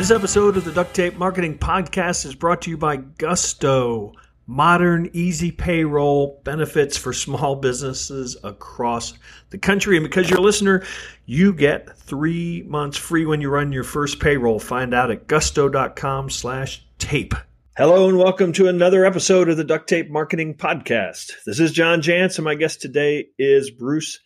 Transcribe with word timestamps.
This 0.00 0.10
episode 0.10 0.56
of 0.56 0.64
the 0.64 0.72
Duct 0.72 0.94
Tape 0.94 1.18
Marketing 1.18 1.58
Podcast 1.58 2.24
is 2.24 2.34
brought 2.34 2.62
to 2.62 2.70
you 2.70 2.78
by 2.78 2.96
Gusto. 2.96 4.14
Modern, 4.46 5.10
easy 5.12 5.52
payroll 5.52 6.40
benefits 6.42 6.96
for 6.96 7.12
small 7.12 7.54
businesses 7.54 8.34
across 8.42 9.12
the 9.50 9.58
country. 9.58 9.98
And 9.98 10.04
because 10.06 10.30
you're 10.30 10.38
a 10.38 10.42
listener, 10.42 10.84
you 11.26 11.52
get 11.52 11.98
three 11.98 12.62
months 12.62 12.96
free 12.96 13.26
when 13.26 13.42
you 13.42 13.50
run 13.50 13.72
your 13.72 13.84
first 13.84 14.20
payroll. 14.20 14.58
Find 14.58 14.94
out 14.94 15.10
at 15.10 15.26
gusto.com 15.26 16.30
slash 16.30 16.82
tape. 16.98 17.34
Hello 17.76 18.08
and 18.08 18.16
welcome 18.16 18.54
to 18.54 18.68
another 18.68 19.04
episode 19.04 19.50
of 19.50 19.58
the 19.58 19.64
Duct 19.64 19.86
Tape 19.86 20.08
Marketing 20.08 20.54
Podcast. 20.54 21.32
This 21.44 21.60
is 21.60 21.72
John 21.72 22.00
Jantsch, 22.00 22.38
and 22.38 22.46
my 22.46 22.54
guest 22.54 22.80
today 22.80 23.26
is 23.38 23.70
Bruce 23.70 24.18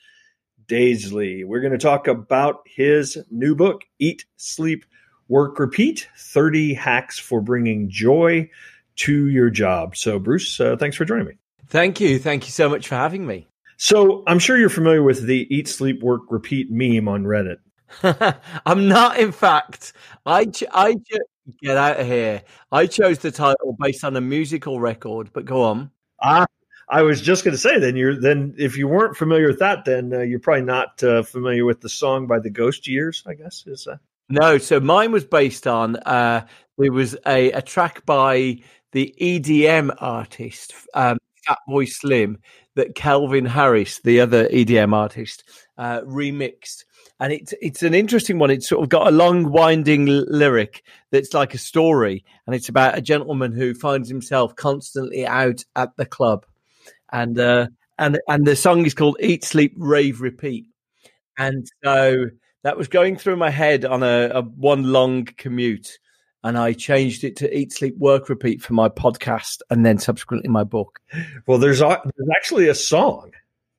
Daisley. 0.69 1.45
We're 1.45 1.63
going 1.63 1.73
to 1.73 1.79
talk 1.79 2.07
about 2.07 2.61
his 2.65 3.19
new 3.29 3.57
book, 3.57 3.83
Eat, 3.99 4.25
Sleep, 4.37 4.85
Work 5.29 5.59
Repeat 5.59 6.09
30 6.19 6.75
Hacks 6.75 7.19
for 7.19 7.41
Bringing 7.41 7.89
Joy 7.89 8.51
to 8.97 9.29
Your 9.29 9.51
Job. 9.51 9.97
So, 9.97 10.19
Bruce, 10.19 10.61
uh, 10.61 10.77
thanks 10.77 10.97
for 10.97 11.05
joining 11.05 11.27
me. 11.27 11.35
Thank 11.69 12.01
you. 12.01 12.19
Thank 12.19 12.47
you 12.47 12.53
so 12.53 12.69
much 12.69 12.89
for 12.89 12.95
having 12.95 13.27
me. 13.27 13.47
So, 13.77 14.23
I'm 14.27 14.39
sure 14.39 14.57
you're 14.57 14.69
familiar 14.69 15.03
with 15.03 15.27
the 15.27 15.47
Eat, 15.55 15.69
Sleep, 15.69 16.03
Work, 16.03 16.23
Repeat 16.31 16.71
meme 16.71 17.09
on 17.09 17.25
Reddit. 17.25 17.57
I'm 18.67 18.89
not, 18.89 19.19
in 19.19 19.33
fact. 19.33 19.93
I, 20.27 20.47
ch- 20.47 20.65
I 20.73 20.95
ch- 20.95 21.59
get 21.61 21.77
out 21.77 22.01
of 22.01 22.07
here. 22.07 22.43
I 22.71 22.87
chose 22.87 23.19
the 23.19 23.31
title 23.31 23.77
based 23.79 24.05
on 24.05 24.17
a 24.17 24.21
musical 24.21 24.81
record, 24.81 25.31
but 25.33 25.45
go 25.45 25.63
on. 25.63 25.91
Ah, 26.23 26.47
I 26.89 27.03
was 27.03 27.21
just 27.21 27.45
going 27.45 27.53
to 27.53 27.59
say 27.59 27.79
then 27.79 27.97
you're 27.97 28.19
then 28.19 28.55
if 28.59 28.77
you 28.77 28.89
weren't 28.89 29.17
familiar 29.17 29.49
with 29.49 29.59
that, 29.61 29.85
then 29.85 30.13
uh, 30.13 30.21
you're 30.21 30.41
probably 30.41 30.65
not 30.65 31.03
uh, 31.03 31.23
familiar 31.23 31.65
with 31.65 31.81
the 31.81 31.89
song 31.89 32.27
by 32.27 32.39
the 32.39 32.51
Ghost 32.51 32.87
Years. 32.87 33.23
I 33.27 33.35
guess 33.35 33.65
is 33.67 33.87
uh, 33.87 33.97
no, 34.29 34.59
so 34.59 34.81
mine 34.81 35.13
was 35.13 35.25
based 35.25 35.67
on 35.67 35.97
uh, 35.97 36.47
there 36.79 36.93
was 36.93 37.17
a, 37.27 37.53
a 37.53 37.63
track 37.63 38.05
by 38.07 38.59
the 38.93 39.15
EDM 39.21 39.95
artist 39.99 40.73
um, 40.95 41.19
Fatboy 41.47 41.89
Slim 41.89 42.39
that 42.77 42.95
Calvin 42.95 43.45
Harris, 43.45 44.01
the 44.01 44.21
other 44.21 44.49
EDM 44.49 44.93
artist, 44.95 45.45
uh, 45.79 46.01
remixed. 46.03 46.85
And 47.21 47.33
it's 47.33 47.55
it's 47.63 47.83
an 47.83 47.95
interesting 47.95 48.39
one. 48.39 48.51
It's 48.51 48.69
sort 48.69 48.83
of 48.83 48.89
got 48.89 49.07
a 49.07 49.13
long, 49.13 49.51
winding 49.51 50.09
l- 50.09 50.25
lyric 50.29 50.83
that's 51.13 51.33
like 51.33 51.55
a 51.55 51.59
story, 51.59 52.25
and 52.47 52.57
it's 52.57 52.69
about 52.69 52.99
a 52.99 53.03
gentleman 53.03 53.53
who 53.53 53.73
finds 53.73 54.09
himself 54.09 54.57
constantly 54.57 55.25
out 55.25 55.65
at 55.77 55.97
the 55.97 56.07
club, 56.07 56.45
and 57.13 57.39
uh, 57.39 57.69
and 57.99 58.19
and 58.27 58.45
the 58.45 58.57
song 58.57 58.85
is 58.85 58.95
called 58.95 59.17
"Eat, 59.21 59.45
Sleep, 59.45 59.75
Rave, 59.77 60.21
Repeat." 60.21 60.67
And 61.39 61.67
so 61.85 62.27
that 62.65 62.77
was 62.77 62.89
going 62.89 63.17
through 63.17 63.37
my 63.37 63.51
head 63.51 63.85
on 63.85 64.03
a, 64.03 64.31
a 64.35 64.43
one 64.43 64.83
long 64.85 65.25
commute 65.25 65.99
and 66.43 66.59
I 66.59 66.75
changed 66.75 67.25
it 67.25 67.37
to 67.37 67.57
Eat, 67.57 67.73
Sleep, 67.73 67.97
Work, 67.97 68.29
Repeat 68.29 68.63
for 68.63 68.75
my 68.75 68.91
podcast, 68.91 69.63
and 69.71 69.85
then 69.85 69.97
subsequently 69.97 70.51
my 70.51 70.63
book. 70.63 71.01
Well, 71.47 71.57
there's 71.59 71.79
there's 71.79 72.31
actually 72.37 72.69
a 72.69 72.75
song 72.75 73.33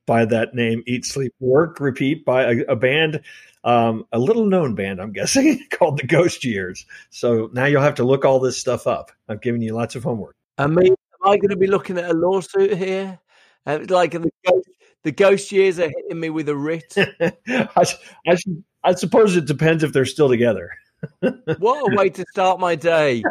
by 0.08 0.25
that 0.25 0.55
name, 0.55 0.83
Eat, 0.88 1.05
Sleep, 1.05 1.33
Work, 1.39 1.80
Repeat, 1.80 2.25
by 2.25 2.44
a, 2.44 2.59
a 2.69 2.75
band, 2.75 3.22
um, 3.64 4.05
a 4.11 4.17
little 4.17 4.45
known 4.45 4.73
band, 4.73 4.99
I'm 4.99 5.11
guessing, 5.11 5.64
called 5.72 5.99
the 5.99 6.08
Ghost 6.08 6.44
Years. 6.44 6.86
So 7.11 7.52
now 7.53 7.66
you'll 7.66 7.83
have 7.83 7.95
to 7.95 8.03
look 8.03 8.25
all 8.25 8.39
this 8.39 8.58
stuff 8.58 8.88
up. 8.88 9.11
I'm 9.30 9.38
giving 9.38 9.61
you 9.61 9.73
lots 9.73 9.95
of 9.95 10.03
homework. 10.03 10.36
I 10.58 10.66
mean, 10.66 10.88
am 10.88 11.31
I 11.31 11.38
going 11.38 11.49
to 11.49 11.58
be 11.58 11.67
looking 11.67 11.99
at 11.99 12.09
a 12.09 12.14
lawsuit 12.14 12.75
here? 12.75 13.20
Uh, 13.67 13.80
like 13.89 14.11
the 14.11 14.31
ghost, 14.44 14.70
the 15.03 15.11
ghost 15.11 15.52
years 15.52 15.80
are 15.80 15.89
hitting 15.89 16.20
me 16.20 16.31
with 16.31 16.49
a 16.49 16.55
writ. 16.55 16.95
I, 16.97 17.86
I, 18.27 18.37
I 18.86 18.94
suppose 18.94 19.36
it 19.36 19.46
depends 19.46 19.84
if 19.84 19.92
they're 19.94 20.06
still 20.06 20.30
together. 20.30 20.70
what 21.58 21.92
a 21.92 21.96
way 21.96 22.10
to 22.10 22.26
start 22.32 22.60
my 22.60 22.76
day. 22.76 23.23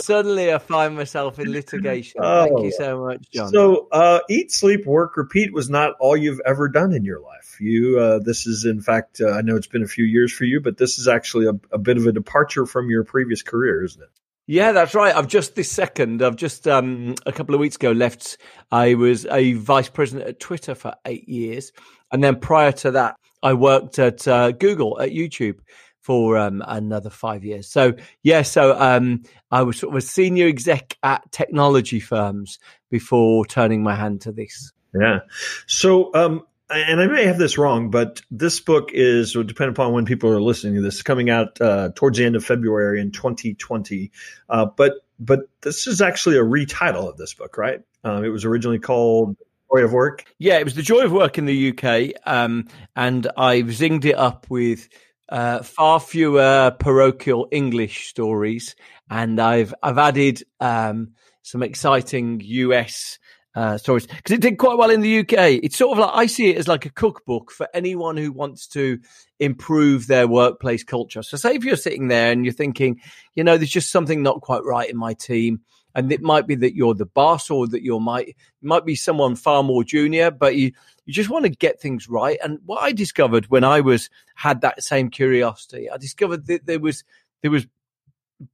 Suddenly 0.00 0.52
I 0.52 0.58
find 0.58 0.96
myself 0.96 1.38
in 1.38 1.50
litigation. 1.50 2.20
Oh, 2.22 2.46
Thank 2.46 2.60
you 2.64 2.72
so 2.72 3.04
much, 3.04 3.30
John. 3.30 3.48
So, 3.50 3.88
uh, 3.92 4.20
eat, 4.28 4.50
sleep, 4.50 4.86
work, 4.86 5.16
repeat 5.16 5.52
was 5.52 5.70
not 5.70 5.94
all 6.00 6.16
you've 6.16 6.40
ever 6.46 6.68
done 6.68 6.92
in 6.92 7.04
your 7.04 7.20
life. 7.20 7.58
You, 7.60 7.98
uh, 7.98 8.18
this 8.18 8.46
is 8.46 8.64
in 8.64 8.80
fact, 8.80 9.20
uh, 9.20 9.30
I 9.32 9.42
know 9.42 9.56
it's 9.56 9.66
been 9.66 9.82
a 9.82 9.88
few 9.88 10.04
years 10.04 10.32
for 10.32 10.44
you, 10.44 10.60
but 10.60 10.78
this 10.78 10.98
is 10.98 11.08
actually 11.08 11.46
a, 11.46 11.54
a, 11.70 11.78
bit 11.78 11.96
of 11.96 12.06
a 12.06 12.12
departure 12.12 12.66
from 12.66 12.90
your 12.90 13.04
previous 13.04 13.42
career, 13.42 13.84
isn't 13.84 14.02
it? 14.02 14.10
Yeah, 14.46 14.72
that's 14.72 14.94
right. 14.94 15.14
I've 15.14 15.28
just 15.28 15.54
this 15.54 15.70
second, 15.70 16.22
I've 16.22 16.36
just 16.36 16.66
um, 16.66 17.14
a 17.24 17.32
couple 17.32 17.54
of 17.54 17.60
weeks 17.60 17.76
ago 17.76 17.92
left. 17.92 18.38
I 18.70 18.94
was 18.94 19.24
a 19.26 19.52
vice 19.52 19.88
president 19.88 20.28
at 20.28 20.40
Twitter 20.40 20.74
for 20.74 20.94
eight 21.06 21.28
years. 21.28 21.72
And 22.10 22.22
then 22.22 22.40
prior 22.40 22.72
to 22.72 22.90
that, 22.92 23.16
I 23.42 23.54
worked 23.54 23.98
at 23.98 24.26
uh, 24.28 24.52
Google, 24.52 25.00
at 25.00 25.10
YouTube 25.10 25.58
for 26.00 26.36
um, 26.36 26.62
another 26.66 27.10
five 27.10 27.44
years. 27.44 27.68
So 27.68 27.94
yeah, 28.22 28.42
so 28.42 28.78
um, 28.78 29.22
I 29.50 29.62
was 29.62 29.78
sort 29.78 29.94
of 29.94 29.98
a 29.98 30.06
senior 30.06 30.48
exec 30.48 30.98
at 31.02 31.30
technology 31.30 32.00
firms 32.00 32.58
before 32.90 33.46
turning 33.46 33.82
my 33.82 33.94
hand 33.94 34.22
to 34.22 34.32
this. 34.32 34.72
Yeah. 34.94 35.20
So 35.66 36.12
um, 36.14 36.42
and 36.72 37.00
I 37.00 37.06
may 37.06 37.26
have 37.26 37.38
this 37.38 37.58
wrong, 37.58 37.90
but 37.90 38.22
this 38.30 38.60
book 38.60 38.90
is, 38.92 39.36
will 39.36 39.44
depend 39.44 39.70
upon 39.70 39.92
when 39.92 40.06
people 40.06 40.30
are 40.30 40.40
listening 40.40 40.76
to 40.76 40.80
this, 40.80 41.02
coming 41.02 41.28
out 41.30 41.60
uh, 41.60 41.90
towards 41.94 42.18
the 42.18 42.24
end 42.24 42.36
of 42.36 42.44
February 42.44 43.00
in 43.00 43.12
2020. 43.12 44.10
Uh, 44.48 44.66
but 44.76 44.94
but 45.18 45.40
this 45.60 45.86
is 45.86 46.00
actually 46.00 46.36
a 46.36 46.42
retitle 46.42 47.08
of 47.08 47.16
this 47.16 47.34
book, 47.34 47.56
right? 47.56 47.80
Um, 48.02 48.24
it 48.24 48.30
was 48.30 48.44
originally 48.44 48.80
called 48.80 49.36
Joy 49.72 49.84
of 49.84 49.92
Work. 49.92 50.24
Yeah, 50.38 50.58
it 50.58 50.64
was 50.64 50.74
the 50.74 50.82
Joy 50.82 51.04
of 51.04 51.12
Work 51.12 51.38
in 51.38 51.46
the 51.46 51.70
UK, 51.70 52.12
um, 52.26 52.68
and 52.94 53.26
I've 53.36 53.66
zinged 53.66 54.04
it 54.04 54.16
up 54.16 54.46
with 54.50 54.88
uh, 55.28 55.62
far 55.62 55.98
fewer 55.98 56.76
parochial 56.78 57.48
English 57.50 58.08
stories, 58.08 58.76
and 59.08 59.40
I've 59.40 59.72
I've 59.82 59.98
added 59.98 60.42
um, 60.60 61.12
some 61.42 61.62
exciting 61.62 62.40
US 62.44 63.18
uh, 63.54 63.78
stories 63.78 64.06
because 64.06 64.32
it 64.32 64.42
did 64.42 64.58
quite 64.58 64.76
well 64.76 64.90
in 64.90 65.00
the 65.00 65.20
UK. 65.20 65.60
It's 65.62 65.76
sort 65.76 65.96
of 65.96 66.04
like 66.04 66.10
I 66.14 66.26
see 66.26 66.50
it 66.50 66.58
as 66.58 66.68
like 66.68 66.84
a 66.84 66.90
cookbook 66.90 67.50
for 67.50 67.66
anyone 67.72 68.18
who 68.18 68.30
wants 68.30 68.66
to 68.68 68.98
improve 69.40 70.06
their 70.06 70.28
workplace 70.28 70.84
culture. 70.84 71.22
So, 71.22 71.38
say 71.38 71.54
if 71.54 71.64
you're 71.64 71.76
sitting 71.76 72.08
there 72.08 72.30
and 72.30 72.44
you're 72.44 72.52
thinking, 72.52 73.00
you 73.34 73.42
know, 73.42 73.56
there's 73.56 73.70
just 73.70 73.90
something 73.90 74.22
not 74.22 74.42
quite 74.42 74.64
right 74.64 74.90
in 74.90 74.98
my 74.98 75.14
team, 75.14 75.60
and 75.94 76.12
it 76.12 76.22
might 76.22 76.46
be 76.46 76.54
that 76.56 76.74
you're 76.74 76.94
the 76.94 77.06
boss 77.06 77.50
or 77.50 77.66
that 77.68 77.82
you 77.82 77.98
might 78.00 78.36
might 78.60 78.84
be 78.84 78.94
someone 78.94 79.34
far 79.36 79.62
more 79.62 79.84
junior, 79.84 80.30
but 80.30 80.56
you 80.56 80.72
you 81.04 81.12
just 81.12 81.30
want 81.30 81.44
to 81.44 81.50
get 81.50 81.80
things 81.80 82.08
right. 82.08 82.38
And 82.42 82.58
what 82.64 82.82
I 82.82 82.92
discovered 82.92 83.46
when 83.46 83.64
I 83.64 83.80
was 83.80 84.08
had 84.34 84.60
that 84.60 84.82
same 84.82 85.10
curiosity, 85.10 85.90
I 85.90 85.96
discovered 85.96 86.46
that 86.46 86.66
there 86.66 86.80
was 86.80 87.04
there 87.42 87.50
was 87.50 87.66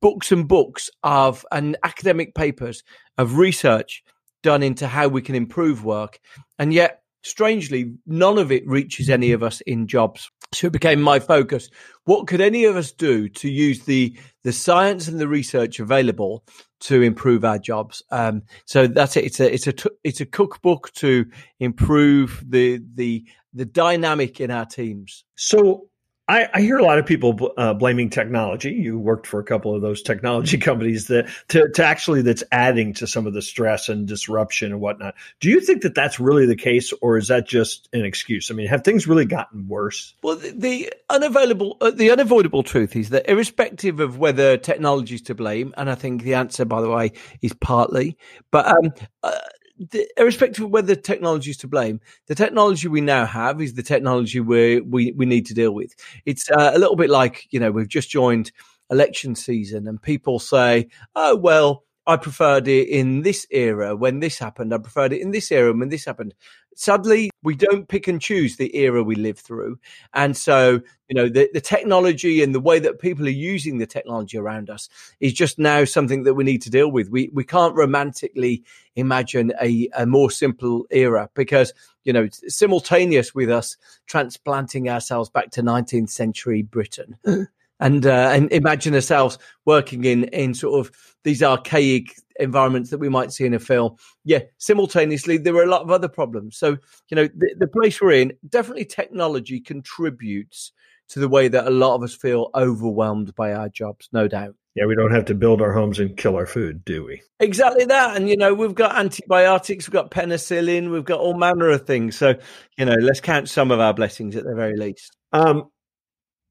books 0.00 0.32
and 0.32 0.47
books 0.47 0.91
of 1.03 1.44
and 1.53 1.77
academic 1.82 2.34
papers 2.34 2.82
of 3.16 3.37
research 3.37 4.03
done 4.43 4.62
into 4.62 4.87
how 4.87 5.09
we 5.09 5.22
can 5.22 5.34
improve 5.34 5.84
work, 5.84 6.21
and 6.59 6.72
yet 6.72 7.03
strangely, 7.22 7.93
none 8.06 8.38
of 8.38 8.53
it 8.53 8.66
reaches 8.66 9.10
any 9.10 9.32
of 9.32 9.43
us 9.43 9.60
in 9.62 9.87
jobs. 9.87 10.31
So 10.54 10.69
it 10.69 10.72
became 10.72 11.00
my 11.00 11.21
focus. 11.21 11.69
What 12.04 12.27
could 12.27 12.41
any 12.41 12.65
of 12.65 12.77
us 12.77 12.93
do 12.93 13.28
to 13.28 13.50
use 13.50 13.84
the 13.84 14.16
the 14.44 14.53
science 14.53 15.09
and 15.09 15.21
the 15.21 15.28
research 15.28 15.78
available 15.78 16.44
to 16.81 17.03
improve 17.03 17.44
our 17.44 17.59
jobs? 17.59 18.03
Um, 18.11 18.43
so 18.65 18.87
that's 18.87 19.16
it. 19.16 19.25
It's 19.25 19.41
a 19.41 19.53
it's 19.53 19.66
a 19.66 19.75
it's 20.05 20.21
a 20.21 20.27
cookbook 20.27 20.93
to 20.94 21.27
improve 21.61 22.43
the 22.47 22.81
the 22.94 23.25
the 23.55 23.65
dynamic 23.65 24.41
in 24.41 24.50
our 24.50 24.66
teams. 24.66 25.25
So 25.37 25.89
I, 26.28 26.49
I, 26.53 26.61
hear 26.61 26.77
a 26.77 26.84
lot 26.84 26.99
of 26.99 27.06
people 27.06 27.53
uh, 27.56 27.72
blaming 27.72 28.11
technology. 28.11 28.71
You 28.72 28.99
worked 28.99 29.27
for 29.27 29.41
a 29.41 29.44
couple 29.44 29.75
of 29.75 29.81
those 29.81 30.03
technology 30.03 30.59
companies 30.59 31.06
that 31.06 31.28
to, 31.49 31.71
to, 31.71 31.84
actually 31.84 32.22
that's 32.22 32.44
adding 32.53 32.93
to 32.94 33.06
some 33.06 33.27
of 33.27 33.33
the 33.33 33.41
stress 33.41 33.89
and 33.89 34.07
disruption 34.07 34.72
and 34.72 34.80
whatnot. 34.80 35.15
Do 35.41 35.48
you 35.48 35.60
think 35.60 35.83
that 35.83 35.95
that's 35.95 36.21
really 36.21 36.45
the 36.45 36.57
case, 36.57 36.92
or 37.01 37.16
is 37.16 37.28
that 37.28 37.48
just 37.48 37.89
an 37.95 38.04
excuse? 38.04 38.51
I 38.51 38.54
mean, 38.54 38.66
have 38.69 38.84
things 38.84 39.07
really 39.07 39.25
gotten 39.25 39.69
worse? 39.69 40.15
Well, 40.22 40.36
the, 40.36 40.51
the 40.51 40.92
unavailable, 41.09 41.78
uh, 41.80 41.91
the 41.91 42.10
unavoidable 42.10 42.63
truth 42.63 42.95
is 42.95 43.09
that 43.10 43.28
irrespective 43.28 43.98
of 44.01 44.19
whether 44.19 44.59
technology 44.59 45.15
is 45.15 45.22
to 45.22 45.34
blame, 45.34 45.72
and 45.78 45.91
I 45.91 45.95
think 45.95 46.22
the 46.22 46.34
answer, 46.34 46.66
by 46.66 46.83
the 46.83 46.91
way, 46.91 47.13
is 47.41 47.54
partly, 47.54 48.19
but 48.51 48.66
um, 48.66 48.92
uh, 49.22 49.39
the, 49.78 50.09
irrespective 50.16 50.65
of 50.65 50.71
whether 50.71 50.95
technology 50.95 51.51
is 51.51 51.57
to 51.59 51.69
blame, 51.69 52.01
the 52.27 52.34
technology 52.34 52.89
we 52.89 53.01
now 53.01 53.27
have 53.27 53.60
is 53.60 53.75
the 53.75 53.83
technology 53.83 54.41
we 54.41 54.80
we 54.80 55.13
we 55.13 55.27
need 55.27 55.47
to 55.47 55.54
deal 55.54 55.72
with. 55.72 55.95
It's 56.27 56.51
uh, 56.51 56.72
a 56.75 56.78
little 56.78 56.97
bit 56.97 57.10
like 57.10 57.47
you 57.51 57.60
know 57.60 57.71
we've 57.71 57.89
just 57.89 58.10
joined 58.10 58.53
election 58.91 59.34
season, 59.34 59.86
and 59.86 60.01
people 60.01 60.39
say, 60.39 60.89
"Oh 61.15 61.36
well." 61.36 61.84
I 62.07 62.16
preferred 62.16 62.69
it 62.69 62.89
in 62.89 63.21
this 63.21 63.47
era 63.51 63.95
when 63.95 64.21
this 64.21 64.39
happened. 64.39 64.72
I 64.72 64.78
preferred 64.78 65.13
it 65.13 65.21
in 65.21 65.30
this 65.30 65.53
era 65.53 65.75
when 65.75 65.91
this 65.91 66.07
happened. 66.07 66.33
Sadly, 66.80 67.28
we 67.42 67.57
don't 67.57 67.89
pick 67.89 68.07
and 68.07 68.21
choose 68.21 68.57
the 68.57 68.77
era 68.77 69.03
we 69.03 69.16
live 69.16 69.36
through. 69.36 69.80
And 70.15 70.36
so, 70.36 70.80
you 71.09 71.15
know, 71.16 71.28
the, 71.28 71.51
the 71.53 71.60
technology 71.60 72.41
and 72.41 72.54
the 72.54 72.60
way 72.60 72.78
that 72.78 73.01
people 73.01 73.27
are 73.27 73.30
using 73.30 73.78
the 73.78 73.86
technology 73.86 74.39
around 74.39 74.71
us 74.71 74.89
is 75.19 75.33
just 75.33 75.59
now 75.59 75.84
something 75.84 76.22
that 76.22 76.34
we 76.34 76.45
need 76.45 76.63
to 76.63 76.71
deal 76.71 76.89
with. 76.89 77.10
We, 77.10 77.30
we 77.33 77.42
can't 77.42 77.75
romantically 77.75 78.63
imagine 78.95 79.53
a, 79.60 79.89
a 79.97 80.07
more 80.07 80.30
simple 80.30 80.86
era 80.91 81.28
because, 81.34 81.75
you 82.04 82.13
know, 82.13 82.28
simultaneous 82.47 83.34
with 83.34 83.51
us 83.51 83.77
transplanting 84.07 84.89
ourselves 84.89 85.28
back 85.30 85.51
to 85.51 85.65
19th 85.65 86.10
century 86.10 86.63
Britain. 86.63 87.19
and 87.80 88.07
uh, 88.07 88.30
and 88.33 88.51
imagine 88.53 88.95
ourselves 88.95 89.39
working 89.66 90.04
in 90.04 90.25
in 90.25 90.54
sort 90.54 90.86
of 90.86 90.95
these 91.25 91.42
archaic 91.42 92.15
environments 92.41 92.91
that 92.91 92.98
we 92.98 93.09
might 93.09 93.33
see 93.33 93.45
in 93.45 93.54
a 93.54 93.59
film. 93.59 93.97
Yeah, 94.25 94.41
simultaneously 94.59 95.39
there 95.39 95.57
are 95.57 95.65
a 95.65 95.71
lot 95.71 95.83
of 95.83 95.91
other 95.91 96.09
problems. 96.09 96.57
So 96.57 96.77
you 97.10 97.15
know 97.15 97.28
the, 97.34 97.54
the 97.59 97.69
place 97.69 98.01
we're 98.01 98.13
in 98.13 98.33
definitely 98.48 98.84
technology 98.84 99.60
contributes 99.60 100.72
to 101.10 101.21
the 101.21 101.28
way 101.28 101.48
that 101.48 101.66
a 101.66 101.71
lot 101.71 101.95
of 101.95 102.03
us 102.03 102.15
feel 102.15 102.51
overwhelmed 102.54 103.34
by 103.34 103.53
our 103.53 103.69
jobs, 103.69 104.09
no 104.13 104.28
doubt. 104.28 104.54
Yeah, 104.75 104.86
we 104.86 104.95
don't 104.95 105.10
have 105.10 105.25
to 105.25 105.34
build 105.34 105.60
our 105.60 105.72
homes 105.72 105.98
and 105.98 106.16
kill 106.16 106.36
our 106.36 106.47
food, 106.47 106.84
do 106.84 107.04
we? 107.04 107.22
Exactly 107.41 107.84
that. 107.86 108.16
And, 108.16 108.28
you 108.28 108.36
know, 108.36 108.54
we've 108.54 108.75
got 108.75 108.97
antibiotics, 108.97 109.89
we've 109.89 109.92
got 109.92 110.10
penicillin, 110.10 110.92
we've 110.92 111.04
got 111.04 111.19
all 111.19 111.34
manner 111.34 111.71
of 111.71 111.86
things. 111.86 112.16
So, 112.16 112.34
you 112.77 112.84
know, 112.84 112.95
let's 113.01 113.21
count 113.21 113.48
some 113.48 113.71
of 113.71 113.80
our 113.80 113.92
blessings 113.92 114.36
at 114.36 114.45
the 114.45 114.54
very 114.54 114.77
least. 114.77 115.16
Um, 115.33 115.71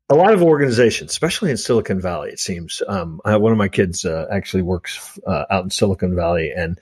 a 0.09 0.15
lot 0.15 0.33
of 0.33 0.42
organizations, 0.42 1.12
especially 1.12 1.51
in 1.51 1.57
Silicon 1.57 2.00
Valley, 2.00 2.30
it 2.30 2.39
seems. 2.39 2.81
Um, 2.88 3.19
I, 3.25 3.36
one 3.36 3.51
of 3.51 3.57
my 3.57 3.68
kids 3.68 4.06
uh, 4.06 4.25
actually 4.31 4.63
works 4.63 5.19
uh, 5.27 5.44
out 5.50 5.65
in 5.65 5.69
Silicon 5.69 6.15
Valley, 6.15 6.54
and 6.56 6.80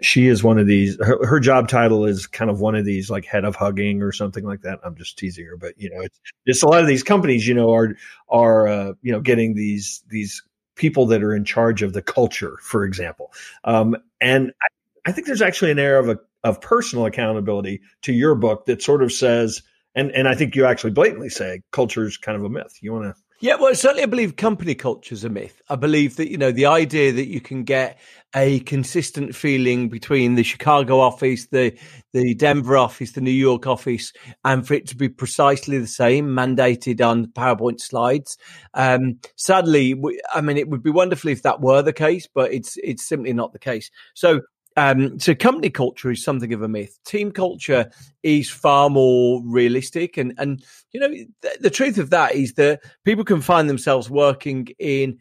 she 0.00 0.26
is 0.26 0.42
one 0.42 0.58
of 0.58 0.66
these. 0.66 0.96
Her, 0.98 1.26
her, 1.26 1.38
job 1.38 1.68
title 1.68 2.06
is 2.06 2.26
kind 2.26 2.50
of 2.50 2.60
one 2.60 2.74
of 2.74 2.86
these, 2.86 3.10
like 3.10 3.26
head 3.26 3.44
of 3.44 3.56
hugging 3.56 4.00
or 4.00 4.10
something 4.10 4.44
like 4.44 4.62
that. 4.62 4.80
I'm 4.84 4.96
just 4.96 5.18
teasing 5.18 5.44
her, 5.46 5.56
but 5.58 5.78
you 5.78 5.90
know, 5.90 6.00
it's, 6.00 6.18
it's 6.46 6.62
a 6.62 6.66
lot 6.66 6.80
of 6.80 6.86
these 6.86 7.02
companies, 7.02 7.46
you 7.46 7.54
know, 7.54 7.74
are 7.74 7.94
are 8.30 8.68
uh, 8.68 8.92
you 9.02 9.12
know 9.12 9.20
getting 9.20 9.54
these 9.54 10.02
these 10.08 10.42
people 10.74 11.06
that 11.06 11.22
are 11.22 11.34
in 11.34 11.44
charge 11.44 11.82
of 11.82 11.92
the 11.92 12.02
culture, 12.02 12.56
for 12.62 12.84
example. 12.84 13.34
Um, 13.64 13.96
and 14.18 14.50
I, 14.62 15.10
I 15.10 15.12
think 15.12 15.26
there's 15.26 15.42
actually 15.42 15.72
an 15.72 15.78
air 15.78 15.98
of 15.98 16.08
a 16.08 16.18
of 16.42 16.62
personal 16.62 17.04
accountability 17.04 17.82
to 18.02 18.14
your 18.14 18.34
book 18.34 18.64
that 18.64 18.82
sort 18.82 19.02
of 19.02 19.12
says 19.12 19.62
and 19.94 20.10
and 20.12 20.28
I 20.28 20.34
think 20.34 20.54
you 20.54 20.64
actually 20.66 20.92
blatantly 20.92 21.28
say 21.28 21.62
culture 21.70 22.04
is 22.04 22.16
kind 22.16 22.36
of 22.36 22.44
a 22.44 22.48
myth. 22.48 22.78
You 22.80 22.92
want 22.92 23.14
to? 23.14 23.22
Yeah, 23.42 23.56
well, 23.56 23.74
certainly 23.74 24.04
I 24.04 24.06
believe 24.06 24.36
company 24.36 24.76
culture 24.76 25.12
is 25.12 25.24
a 25.24 25.28
myth. 25.28 25.60
I 25.68 25.74
believe 25.74 26.14
that 26.14 26.30
you 26.30 26.38
know 26.38 26.52
the 26.52 26.66
idea 26.66 27.10
that 27.10 27.26
you 27.26 27.40
can 27.40 27.64
get 27.64 27.98
a 28.36 28.60
consistent 28.60 29.34
feeling 29.34 29.88
between 29.88 30.36
the 30.36 30.44
Chicago 30.44 31.00
office, 31.00 31.48
the 31.48 31.76
the 32.12 32.34
Denver 32.34 32.76
office, 32.76 33.12
the 33.12 33.20
New 33.20 33.32
York 33.32 33.66
office, 33.66 34.12
and 34.44 34.64
for 34.64 34.74
it 34.74 34.86
to 34.86 34.96
be 34.96 35.08
precisely 35.08 35.78
the 35.78 35.88
same, 35.88 36.28
mandated 36.28 37.04
on 37.04 37.26
PowerPoint 37.26 37.80
slides. 37.80 38.38
Um, 38.74 39.18
sadly, 39.34 39.94
we, 39.94 40.20
I 40.32 40.40
mean, 40.40 40.56
it 40.56 40.68
would 40.68 40.84
be 40.84 40.90
wonderful 40.90 41.30
if 41.30 41.42
that 41.42 41.60
were 41.60 41.82
the 41.82 41.92
case, 41.92 42.28
but 42.32 42.52
it's 42.52 42.76
it's 42.84 43.04
simply 43.04 43.32
not 43.32 43.52
the 43.52 43.58
case. 43.58 43.90
So 44.14 44.42
um, 44.76 45.18
so 45.18 45.34
company 45.34 45.70
culture 45.70 46.10
is 46.10 46.24
something 46.24 46.52
of 46.52 46.62
a 46.62 46.68
myth. 46.68 46.98
Team 47.04 47.32
culture 47.32 47.90
is 48.22 48.50
far 48.50 48.90
more 48.90 49.42
realistic, 49.44 50.16
and 50.16 50.34
and 50.38 50.64
you 50.92 51.00
know 51.00 51.08
th- 51.08 51.58
the 51.60 51.70
truth 51.70 51.98
of 51.98 52.10
that 52.10 52.34
is 52.34 52.54
that 52.54 52.80
people 53.04 53.24
can 53.24 53.40
find 53.40 53.68
themselves 53.68 54.08
working 54.08 54.68
in 54.78 55.18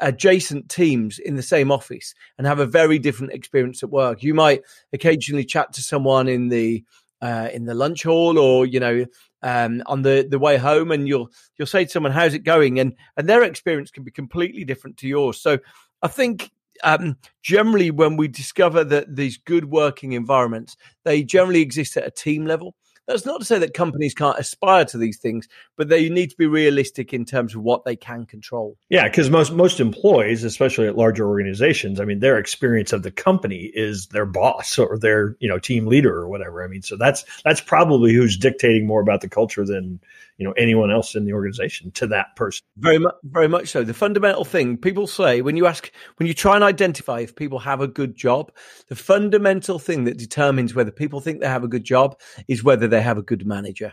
adjacent 0.00 0.68
teams 0.68 1.18
in 1.18 1.36
the 1.36 1.42
same 1.42 1.70
office 1.70 2.14
and 2.38 2.46
have 2.46 2.58
a 2.58 2.66
very 2.66 2.98
different 2.98 3.32
experience 3.32 3.82
at 3.82 3.90
work. 3.90 4.22
You 4.22 4.34
might 4.34 4.62
occasionally 4.92 5.44
chat 5.44 5.74
to 5.74 5.82
someone 5.82 6.26
in 6.28 6.48
the 6.48 6.84
uh, 7.22 7.48
in 7.52 7.66
the 7.66 7.74
lunch 7.74 8.02
hall, 8.02 8.38
or 8.38 8.66
you 8.66 8.80
know, 8.80 9.06
um, 9.42 9.82
on 9.86 10.02
the, 10.02 10.26
the 10.28 10.38
way 10.38 10.56
home, 10.56 10.90
and 10.90 11.06
you'll 11.06 11.30
you'll 11.56 11.66
say 11.66 11.84
to 11.84 11.90
someone, 11.90 12.12
"How's 12.12 12.34
it 12.34 12.44
going?" 12.44 12.80
and 12.80 12.94
and 13.16 13.28
their 13.28 13.42
experience 13.42 13.90
can 13.90 14.04
be 14.04 14.10
completely 14.10 14.64
different 14.64 14.96
to 14.98 15.08
yours. 15.08 15.40
So 15.40 15.58
I 16.02 16.08
think 16.08 16.50
um, 16.82 17.16
generally 17.42 17.90
when 17.90 18.16
we 18.16 18.28
discover 18.28 18.84
that 18.84 19.14
these 19.14 19.38
good 19.38 19.66
working 19.66 20.12
environments, 20.12 20.76
they 21.04 21.22
generally 21.22 21.62
exist 21.62 21.96
at 21.96 22.06
a 22.06 22.10
team 22.10 22.46
level. 22.46 22.74
That's 23.10 23.26
not 23.26 23.40
to 23.40 23.44
say 23.44 23.58
that 23.58 23.74
companies 23.74 24.14
can't 24.14 24.38
aspire 24.38 24.84
to 24.84 24.98
these 24.98 25.18
things, 25.18 25.48
but 25.76 25.88
they 25.88 26.08
need 26.08 26.30
to 26.30 26.36
be 26.36 26.46
realistic 26.46 27.12
in 27.12 27.24
terms 27.24 27.56
of 27.56 27.62
what 27.62 27.84
they 27.84 27.96
can 27.96 28.24
control. 28.24 28.76
Yeah, 28.88 29.08
because 29.08 29.28
most 29.30 29.52
most 29.52 29.80
employees, 29.80 30.44
especially 30.44 30.86
at 30.86 30.96
larger 30.96 31.26
organizations, 31.26 31.98
I 31.98 32.04
mean, 32.04 32.20
their 32.20 32.38
experience 32.38 32.92
of 32.92 33.02
the 33.02 33.10
company 33.10 33.72
is 33.74 34.06
their 34.08 34.26
boss 34.26 34.78
or 34.78 34.96
their 34.96 35.36
you 35.40 35.48
know 35.48 35.58
team 35.58 35.86
leader 35.86 36.14
or 36.14 36.28
whatever. 36.28 36.62
I 36.62 36.68
mean, 36.68 36.82
so 36.82 36.96
that's 36.96 37.24
that's 37.42 37.60
probably 37.60 38.12
who's 38.12 38.36
dictating 38.36 38.86
more 38.86 39.00
about 39.00 39.22
the 39.22 39.28
culture 39.28 39.64
than 39.64 40.00
you 40.40 40.46
know 40.46 40.54
anyone 40.56 40.90
else 40.90 41.14
in 41.14 41.26
the 41.26 41.34
organization 41.34 41.90
to 41.92 42.06
that 42.06 42.34
person. 42.34 42.62
Very 42.78 42.98
much, 42.98 43.14
very 43.24 43.46
much 43.46 43.68
so. 43.68 43.84
The 43.84 43.94
fundamental 43.94 44.44
thing 44.44 44.78
people 44.78 45.06
say 45.06 45.42
when 45.42 45.56
you 45.56 45.66
ask, 45.66 45.92
when 46.16 46.26
you 46.26 46.32
try 46.32 46.54
and 46.54 46.64
identify 46.64 47.20
if 47.20 47.36
people 47.36 47.58
have 47.58 47.82
a 47.82 47.86
good 47.86 48.16
job, 48.16 48.50
the 48.88 48.96
fundamental 48.96 49.78
thing 49.78 50.04
that 50.04 50.16
determines 50.16 50.74
whether 50.74 50.90
people 50.90 51.20
think 51.20 51.40
they 51.40 51.46
have 51.46 51.62
a 51.62 51.68
good 51.68 51.84
job 51.84 52.18
is 52.48 52.64
whether 52.64 52.88
they 52.88 53.02
have 53.02 53.18
a 53.18 53.22
good 53.22 53.46
manager. 53.46 53.92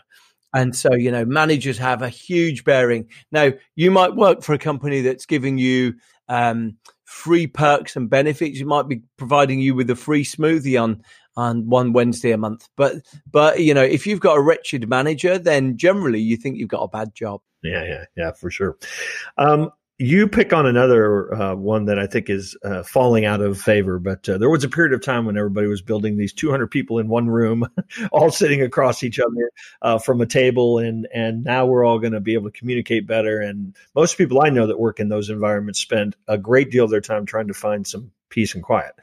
And 0.53 0.73
so, 0.73 0.94
you 0.94 1.11
know, 1.11 1.25
managers 1.25 1.77
have 1.77 2.01
a 2.01 2.07
huge 2.07 2.63
bearing. 2.63 3.09
Now, 3.31 3.51
you 3.75 3.91
might 3.91 4.15
work 4.15 4.41
for 4.41 4.53
a 4.53 4.57
company 4.57 5.01
that's 5.01 5.25
giving 5.25 5.57
you 5.57 5.95
um, 6.29 6.77
free 7.03 7.47
perks 7.47 7.97
and 7.97 8.09
benefits. 8.09 8.61
It 8.61 8.65
might 8.67 8.88
be 8.88 9.01
providing 9.17 9.59
you 9.59 9.75
with 9.75 9.89
a 9.89 9.95
free 9.95 10.23
smoothie 10.23 10.81
on 10.81 11.03
on 11.38 11.69
one 11.69 11.94
Wednesday 11.94 12.31
a 12.31 12.38
month. 12.38 12.68
But 12.75 12.95
but 13.31 13.62
you 13.62 13.74
know, 13.74 13.84
if 13.84 14.06
you've 14.06 14.19
got 14.19 14.38
a 14.38 14.42
wretched 14.42 14.89
manager, 14.89 15.38
then 15.38 15.78
generally 15.78 16.19
you 16.19 16.36
think 16.36 16.57
you've 16.57 16.68
got 16.68 16.84
a 16.84 16.89
bad 16.89 17.16
job. 17.16 17.42
Yeah, 17.63 17.86
yeah, 17.86 18.06
yeah, 18.18 18.31
for 18.34 18.51
sure. 18.51 18.78
Um, 19.38 19.72
you 20.00 20.28
pick 20.28 20.54
on 20.54 20.68
another 20.68 21.34
uh, 21.34 21.56
one 21.56 21.86
that 21.86 21.98
I 21.98 22.06
think 22.06 22.30
is 22.30 22.56
uh, 22.63 22.84
falling 22.84 23.25
out 23.25 23.42
of 23.42 23.60
favor, 23.60 23.98
but 23.98 24.30
uh, 24.30 24.38
there 24.38 24.50
was 24.50 24.63
a 24.63 24.69
period 24.69 24.94
of 24.94 25.01
time 25.01 25.25
when 25.25 25.38
everybody 25.38 25.66
was 25.66 25.81
building 25.81 26.18
these 26.18 26.34
200 26.34 26.68
people 26.68 27.00
in 27.00 27.07
one 27.07 27.28
room, 27.28 27.68
all 28.12 28.30
sitting 28.30 28.62
across 28.62 29.04
each 29.04 29.19
other 29.19 29.51
uh, 29.81 29.98
from 29.98 30.22
a 30.22 30.28
table, 30.28 30.78
and 30.78 31.07
and 31.13 31.44
now 31.44 31.66
we're 31.66 31.84
all 31.84 31.98
going 31.98 32.13
to 32.13 32.19
be 32.19 32.36
able 32.36 32.51
to 32.51 32.60
communicate 32.60 33.07
better. 33.07 33.39
And 33.39 33.75
most 33.95 34.19
people 34.19 34.42
I 34.42 34.50
know 34.50 34.68
that 34.68 34.80
work 34.80 35.00
in 35.00 35.10
those 35.10 35.31
environments 35.31 35.80
spend 35.80 36.16
a 36.28 36.38
great 36.38 36.69
deal 36.69 36.86
of 36.86 36.92
their 36.92 37.01
time 37.01 37.25
trying 37.25 37.48
to 37.48 37.56
find 37.56 37.88
some 37.88 38.12
peace 38.29 38.56
and 38.56 38.63
quiet. 38.63 38.94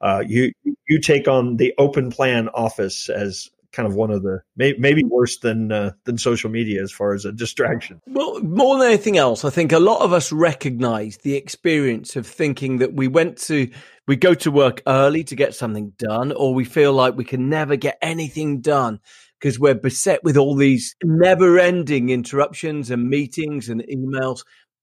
Uh, 0.00 0.22
you 0.26 0.52
you 0.88 1.00
take 1.00 1.28
on 1.28 1.56
the 1.56 1.74
open 1.78 2.10
plan 2.10 2.48
office 2.48 3.08
as 3.08 3.50
kind 3.72 3.86
of 3.86 3.94
one 3.94 4.10
of 4.10 4.22
the 4.22 4.40
maybe 4.56 5.04
worse 5.04 5.38
than 5.38 5.70
uh, 5.70 5.92
than 6.04 6.18
social 6.18 6.50
media 6.50 6.82
as 6.82 6.90
far 6.90 7.14
as 7.14 7.24
a 7.24 7.32
distraction. 7.32 8.00
Well, 8.06 8.40
more 8.40 8.78
than 8.78 8.88
anything 8.88 9.18
else, 9.18 9.44
I 9.44 9.50
think 9.50 9.72
a 9.72 9.78
lot 9.78 10.02
of 10.02 10.12
us 10.12 10.32
recognise 10.32 11.18
the 11.18 11.34
experience 11.34 12.16
of 12.16 12.26
thinking 12.26 12.78
that 12.78 12.94
we 12.94 13.08
went 13.08 13.38
to 13.42 13.70
we 14.06 14.16
go 14.16 14.34
to 14.34 14.50
work 14.50 14.82
early 14.86 15.24
to 15.24 15.36
get 15.36 15.54
something 15.54 15.92
done, 15.98 16.32
or 16.32 16.54
we 16.54 16.64
feel 16.64 16.92
like 16.92 17.16
we 17.16 17.24
can 17.24 17.48
never 17.48 17.76
get 17.76 17.98
anything 18.00 18.60
done 18.60 19.00
because 19.38 19.58
we're 19.58 19.74
beset 19.74 20.24
with 20.24 20.36
all 20.36 20.56
these 20.56 20.96
never-ending 21.04 22.08
interruptions 22.08 22.90
and 22.90 23.08
meetings 23.08 23.68
and 23.68 23.82
emails 23.82 24.40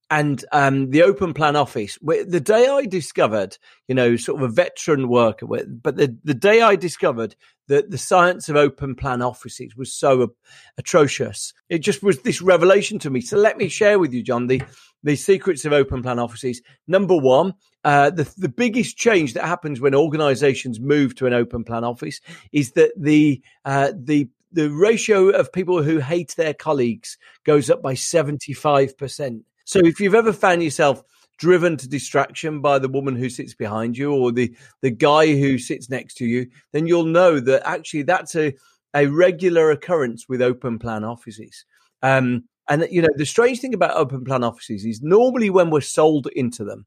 and 0.09 0.45
um, 0.51 0.91
the 0.91 1.01
open 1.03 1.33
plan 1.33 1.55
office. 1.55 1.97
The 2.01 2.39
day 2.39 2.67
I 2.67 2.85
discovered, 2.85 3.57
you 3.87 3.95
know, 3.95 4.15
sort 4.15 4.41
of 4.41 4.49
a 4.49 4.53
veteran 4.53 5.09
worker, 5.09 5.47
but 5.47 5.95
the, 5.97 6.15
the 6.23 6.33
day 6.33 6.61
I 6.61 6.75
discovered 6.75 7.35
that 7.67 7.89
the 7.89 7.97
science 7.97 8.47
of 8.47 8.55
open 8.55 8.95
plan 8.95 9.21
offices 9.21 9.75
was 9.75 9.91
so 9.91 10.33
atrocious, 10.77 11.53
it 11.69 11.79
just 11.79 12.03
was 12.03 12.21
this 12.21 12.41
revelation 12.41 12.99
to 12.99 13.09
me. 13.09 13.21
So 13.21 13.37
let 13.37 13.57
me 13.57 13.67
share 13.67 13.97
with 13.97 14.13
you, 14.13 14.21
John, 14.21 14.47
the 14.47 14.61
the 15.03 15.15
secrets 15.15 15.65
of 15.65 15.73
open 15.73 16.01
plan 16.01 16.17
offices. 16.17 16.61
Number 16.87 17.15
one, 17.15 17.53
uh, 17.83 18.09
the 18.11 18.31
the 18.37 18.49
biggest 18.49 18.97
change 18.97 19.33
that 19.33 19.45
happens 19.45 19.81
when 19.81 19.95
organisations 19.95 20.79
move 20.79 21.15
to 21.15 21.25
an 21.25 21.33
open 21.33 21.63
plan 21.63 21.83
office 21.83 22.21
is 22.51 22.71
that 22.73 22.91
the 22.97 23.41
uh, 23.65 23.91
the 23.95 24.29
the 24.51 24.69
ratio 24.69 25.29
of 25.29 25.51
people 25.51 25.83
who 25.83 25.99
hate 25.99 26.33
their 26.37 26.53
colleagues 26.53 27.17
goes 27.43 27.69
up 27.69 27.81
by 27.81 27.93
75%. 27.93 29.41
So 29.65 29.79
if 29.79 29.99
you've 29.99 30.15
ever 30.15 30.33
found 30.33 30.63
yourself 30.63 31.03
driven 31.37 31.75
to 31.77 31.89
distraction 31.89 32.61
by 32.61 32.79
the 32.79 32.87
woman 32.87 33.15
who 33.15 33.29
sits 33.29 33.53
behind 33.53 33.97
you 33.97 34.13
or 34.13 34.31
the 34.31 34.55
the 34.81 34.91
guy 34.91 35.35
who 35.35 35.57
sits 35.57 35.89
next 35.89 36.15
to 36.15 36.25
you, 36.25 36.47
then 36.71 36.87
you'll 36.87 37.05
know 37.05 37.39
that 37.39 37.67
actually 37.67 38.03
that's 38.03 38.35
a 38.35 38.53
a 38.93 39.07
regular 39.07 39.71
occurrence 39.71 40.29
with 40.29 40.41
open 40.41 40.79
plan 40.79 41.03
offices. 41.03 41.65
Um, 42.01 42.45
and 42.69 42.87
you 42.89 43.01
know 43.01 43.09
the 43.15 43.25
strange 43.25 43.59
thing 43.59 43.73
about 43.73 43.97
open 43.97 44.23
plan 44.23 44.43
offices 44.43 44.85
is 44.85 45.01
normally 45.01 45.49
when 45.49 45.69
we're 45.69 45.81
sold 45.81 46.27
into 46.35 46.63
them, 46.63 46.85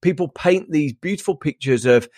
people 0.00 0.28
paint 0.28 0.70
these 0.70 0.92
beautiful 0.92 1.36
pictures 1.36 1.84
of 1.84 2.08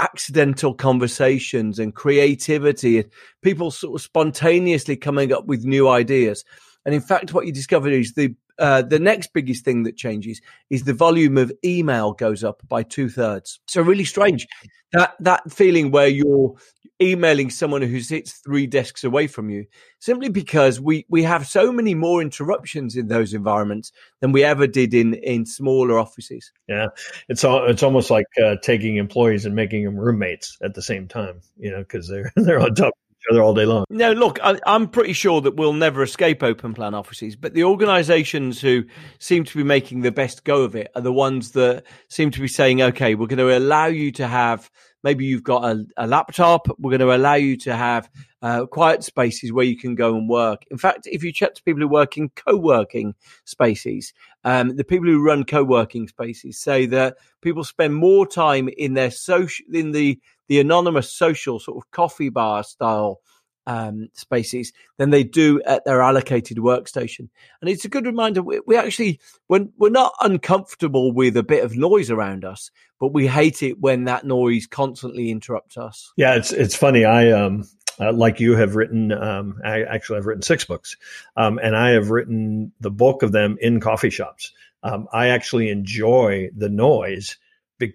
accidental 0.00 0.74
conversations 0.74 1.78
and 1.78 1.94
creativity 1.94 2.98
and 2.98 3.08
people 3.42 3.70
sort 3.70 3.94
of 3.94 4.02
spontaneously 4.02 4.96
coming 4.96 5.32
up 5.32 5.46
with 5.46 5.64
new 5.64 5.88
ideas. 5.88 6.44
And 6.84 6.94
in 6.94 7.00
fact, 7.00 7.32
what 7.32 7.46
you 7.46 7.52
discover 7.52 7.88
is 7.88 8.14
the 8.14 8.34
uh, 8.58 8.82
the 8.82 8.98
next 8.98 9.32
biggest 9.32 9.64
thing 9.64 9.82
that 9.84 9.96
changes 9.96 10.40
is 10.70 10.84
the 10.84 10.94
volume 10.94 11.38
of 11.38 11.52
email 11.64 12.12
goes 12.12 12.44
up 12.44 12.62
by 12.68 12.82
two 12.82 13.08
thirds. 13.08 13.60
So 13.66 13.82
really 13.82 14.04
strange 14.04 14.46
that 14.94 15.14
that 15.20 15.52
feeling 15.52 15.90
where 15.90 16.08
you're 16.08 16.54
emailing 17.02 17.50
someone 17.50 17.82
who 17.82 18.00
sits 18.00 18.34
three 18.34 18.66
desks 18.66 19.02
away 19.02 19.26
from 19.26 19.50
you, 19.50 19.66
simply 19.98 20.28
because 20.28 20.80
we 20.80 21.04
we 21.08 21.24
have 21.24 21.46
so 21.46 21.72
many 21.72 21.94
more 21.94 22.22
interruptions 22.22 22.96
in 22.96 23.08
those 23.08 23.34
environments 23.34 23.92
than 24.20 24.32
we 24.32 24.44
ever 24.44 24.66
did 24.66 24.94
in 24.94 25.14
in 25.14 25.44
smaller 25.46 25.98
offices. 25.98 26.52
Yeah, 26.68 26.88
it's 27.28 27.44
all, 27.44 27.68
it's 27.68 27.82
almost 27.82 28.10
like 28.10 28.26
uh, 28.42 28.56
taking 28.62 28.96
employees 28.96 29.44
and 29.44 29.54
making 29.54 29.84
them 29.84 29.96
roommates 29.96 30.56
at 30.62 30.74
the 30.74 30.82
same 30.82 31.08
time. 31.08 31.40
You 31.58 31.72
know, 31.72 31.78
because 31.80 32.08
they're 32.08 32.32
they're 32.36 32.60
on 32.60 32.74
top 32.74 32.94
other 33.30 33.42
all 33.42 33.54
day 33.54 33.64
long. 33.64 33.84
No, 33.90 34.12
look, 34.12 34.38
I, 34.42 34.58
am 34.66 34.88
pretty 34.88 35.12
sure 35.12 35.40
that 35.40 35.56
we'll 35.56 35.72
never 35.72 36.02
escape 36.02 36.42
open 36.42 36.74
plan 36.74 36.94
offices, 36.94 37.36
but 37.36 37.54
the 37.54 37.64
organisations 37.64 38.60
who 38.60 38.84
seem 39.18 39.44
to 39.44 39.56
be 39.56 39.64
making 39.64 40.02
the 40.02 40.12
best 40.12 40.44
go 40.44 40.62
of 40.62 40.74
it 40.74 40.90
are 40.94 41.02
the 41.02 41.12
ones 41.12 41.52
that 41.52 41.84
seem 42.08 42.30
to 42.32 42.40
be 42.40 42.48
saying, 42.48 42.82
"Okay, 42.82 43.14
we're 43.14 43.26
going 43.26 43.38
to 43.38 43.56
allow 43.56 43.86
you 43.86 44.12
to 44.12 44.26
have." 44.26 44.70
Maybe 45.02 45.26
you've 45.26 45.44
got 45.44 45.64
a, 45.64 45.84
a 45.98 46.06
laptop. 46.06 46.66
We're 46.78 46.96
going 46.96 47.00
to 47.00 47.14
allow 47.14 47.34
you 47.34 47.58
to 47.58 47.76
have 47.76 48.08
uh, 48.44 48.66
quiet 48.66 49.02
spaces 49.02 49.52
where 49.52 49.64
you 49.64 49.76
can 49.76 49.94
go 49.94 50.16
and 50.16 50.28
work. 50.28 50.64
In 50.70 50.76
fact, 50.76 51.06
if 51.10 51.24
you 51.24 51.32
chat 51.32 51.54
to 51.54 51.62
people 51.62 51.80
who 51.80 51.88
work 51.88 52.18
in 52.18 52.28
co-working 52.30 53.14
spaces, 53.44 54.12
um, 54.44 54.76
the 54.76 54.84
people 54.84 55.06
who 55.06 55.24
run 55.24 55.44
co-working 55.44 56.08
spaces 56.08 56.58
say 56.58 56.84
that 56.86 57.16
people 57.40 57.64
spend 57.64 57.94
more 57.94 58.26
time 58.26 58.68
in 58.68 58.92
their 58.92 59.10
social 59.10 59.64
in 59.72 59.92
the 59.92 60.20
the 60.48 60.60
anonymous 60.60 61.12
social 61.12 61.58
sort 61.58 61.76
of 61.76 61.90
coffee 61.90 62.28
bar 62.28 62.62
style 62.62 63.20
um, 63.66 64.08
spaces 64.12 64.72
than 64.98 65.10
they 65.10 65.24
do 65.24 65.60
at 65.62 65.84
their 65.84 66.02
allocated 66.02 66.58
workstation. 66.58 67.28
And 67.60 67.70
it's 67.70 67.84
a 67.84 67.88
good 67.88 68.06
reminder 68.06 68.42
we, 68.42 68.60
we 68.66 68.76
actually, 68.76 69.20
when 69.46 69.72
we're 69.78 69.90
not 69.90 70.12
uncomfortable 70.20 71.12
with 71.12 71.36
a 71.36 71.42
bit 71.42 71.64
of 71.64 71.76
noise 71.76 72.10
around 72.10 72.44
us, 72.44 72.70
but 73.00 73.12
we 73.12 73.26
hate 73.26 73.62
it 73.62 73.80
when 73.80 74.04
that 74.04 74.24
noise 74.24 74.66
constantly 74.66 75.30
interrupts 75.30 75.76
us. 75.76 76.12
Yeah, 76.16 76.34
it's 76.34 76.52
it's 76.52 76.76
funny. 76.76 77.04
I 77.04 77.30
um 77.30 77.64
uh, 78.00 78.12
like 78.12 78.40
you 78.40 78.56
have 78.56 78.76
written 78.76 79.12
um, 79.12 79.60
I 79.64 79.82
actually 79.82 80.18
I've 80.18 80.26
written 80.26 80.42
six 80.42 80.64
books, 80.64 80.96
um, 81.36 81.58
and 81.62 81.76
I 81.76 81.90
have 81.90 82.10
written 82.10 82.72
the 82.80 82.90
bulk 82.90 83.22
of 83.22 83.32
them 83.32 83.56
in 83.60 83.80
coffee 83.80 84.10
shops. 84.10 84.52
Um, 84.82 85.08
I 85.12 85.28
actually 85.28 85.70
enjoy 85.70 86.50
the 86.56 86.68
noise, 86.68 87.36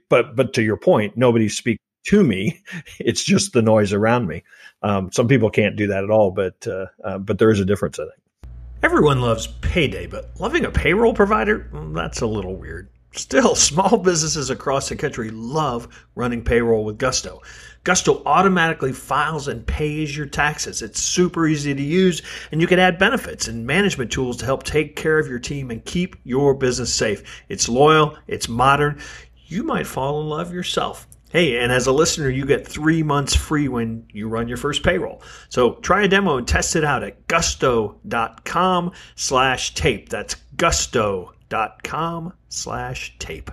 but 0.10 0.36
but 0.36 0.54
to 0.54 0.64
your 0.64 0.78
point, 0.78 1.18
nobody 1.18 1.50
speaks 1.50 1.84
to 2.06 2.24
me. 2.24 2.62
It's 3.00 3.24
just 3.24 3.54
the 3.54 3.62
noise 3.62 3.94
around 3.94 4.28
me. 4.28 4.44
Um, 4.84 5.12
some 5.12 5.28
people 5.28 5.50
can't 5.50 5.76
do 5.76 5.88
that 5.88 6.04
at 6.04 6.10
all, 6.10 6.32
but 6.32 6.68
uh, 6.68 6.88
uh, 7.04 7.18
but 7.18 7.40
there 7.40 7.50
is 7.50 7.60
a 7.60 7.66
difference, 7.66 7.98
I 8.00 8.04
think. 8.04 8.54
Everyone 8.82 9.20
loves 9.20 9.48
payday, 9.62 10.06
but 10.06 10.30
loving 10.40 10.64
a 10.64 10.72
payroll 10.72 11.14
provider, 11.14 11.70
that's 11.94 12.22
a 12.22 12.28
little 12.28 12.56
weird. 12.56 12.90
Still, 13.12 13.56
small 13.70 13.98
businesses 13.98 14.50
across 14.50 14.88
the 14.88 14.96
country 14.96 15.30
love 15.32 15.88
running 16.16 16.44
payroll 16.44 16.86
with 16.86 16.98
Gusto. 16.98 17.42
Gusto 17.84 18.22
automatically 18.26 18.94
files 18.94 19.48
and 19.48 19.66
pays 19.66 20.16
your 20.16 20.28
taxes. 20.28 20.82
It's 20.82 21.02
super 21.02 21.48
easy 21.48 21.74
to 21.74 21.82
use, 21.82 22.22
and 22.52 22.62
you 22.62 22.68
can 22.68 22.80
add 22.80 23.00
benefits 23.00 23.48
and 23.48 23.66
management 23.66 24.12
tools 24.12 24.38
to 24.38 24.46
help 24.46 24.64
take 24.64 24.96
care 24.96 25.20
of 25.20 25.28
your 25.28 25.40
team 25.40 25.72
and 25.72 25.84
keep 25.84 26.16
your 26.24 26.54
business 26.54 26.94
safe. 26.94 27.44
It's 27.50 27.68
loyal, 27.68 28.18
it's 28.28 28.48
modern. 28.48 29.00
You 29.48 29.64
might 29.64 29.88
fall 29.88 30.22
in 30.22 30.30
love 30.30 30.54
yourself. 30.54 31.08
Hey, 31.30 31.60
and 31.60 31.72
as 31.72 31.86
a 31.86 31.92
listener, 31.92 32.28
you 32.28 32.44
get 32.44 32.68
three 32.68 33.04
months 33.04 33.36
free 33.36 33.68
when 33.68 34.06
you 34.12 34.28
run 34.28 34.48
your 34.48 34.58
first 34.58 34.82
payroll. 34.82 35.22
So 35.50 35.76
try 35.76 36.04
a 36.04 36.08
demo 36.08 36.38
and 36.38 36.48
test 36.48 36.76
it 36.76 36.84
out 36.84 37.04
at 37.04 37.28
gusto.com 37.28 38.92
slash 39.16 39.76
tape. 39.76 40.10
That's 40.10 40.36
gusto.com 40.58 42.34
slash 42.50 43.18
tape. 43.20 43.52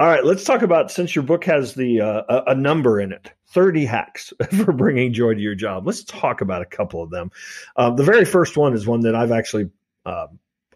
All 0.00 0.06
right, 0.06 0.24
let's 0.24 0.44
talk 0.44 0.62
about 0.62 0.90
since 0.90 1.14
your 1.14 1.24
book 1.24 1.44
has 1.44 1.74
the 1.74 2.00
uh, 2.00 2.42
a, 2.46 2.54
number 2.54 2.98
in 2.98 3.12
it, 3.12 3.32
30 3.48 3.84
hacks 3.84 4.32
for 4.64 4.72
bringing 4.72 5.12
joy 5.12 5.34
to 5.34 5.40
your 5.40 5.56
job. 5.56 5.86
Let's 5.86 6.04
talk 6.04 6.40
about 6.40 6.62
a 6.62 6.66
couple 6.66 7.02
of 7.02 7.10
them. 7.10 7.30
Uh, 7.76 7.90
the 7.90 8.04
very 8.04 8.24
first 8.24 8.56
one 8.56 8.72
is 8.72 8.86
one 8.86 9.00
that 9.00 9.14
I've 9.14 9.32
actually 9.32 9.68
uh, 10.06 10.28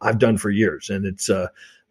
I've 0.03 0.19
done 0.19 0.37
for 0.37 0.51
years, 0.51 0.91
and 0.91 1.07
it's 1.07 1.31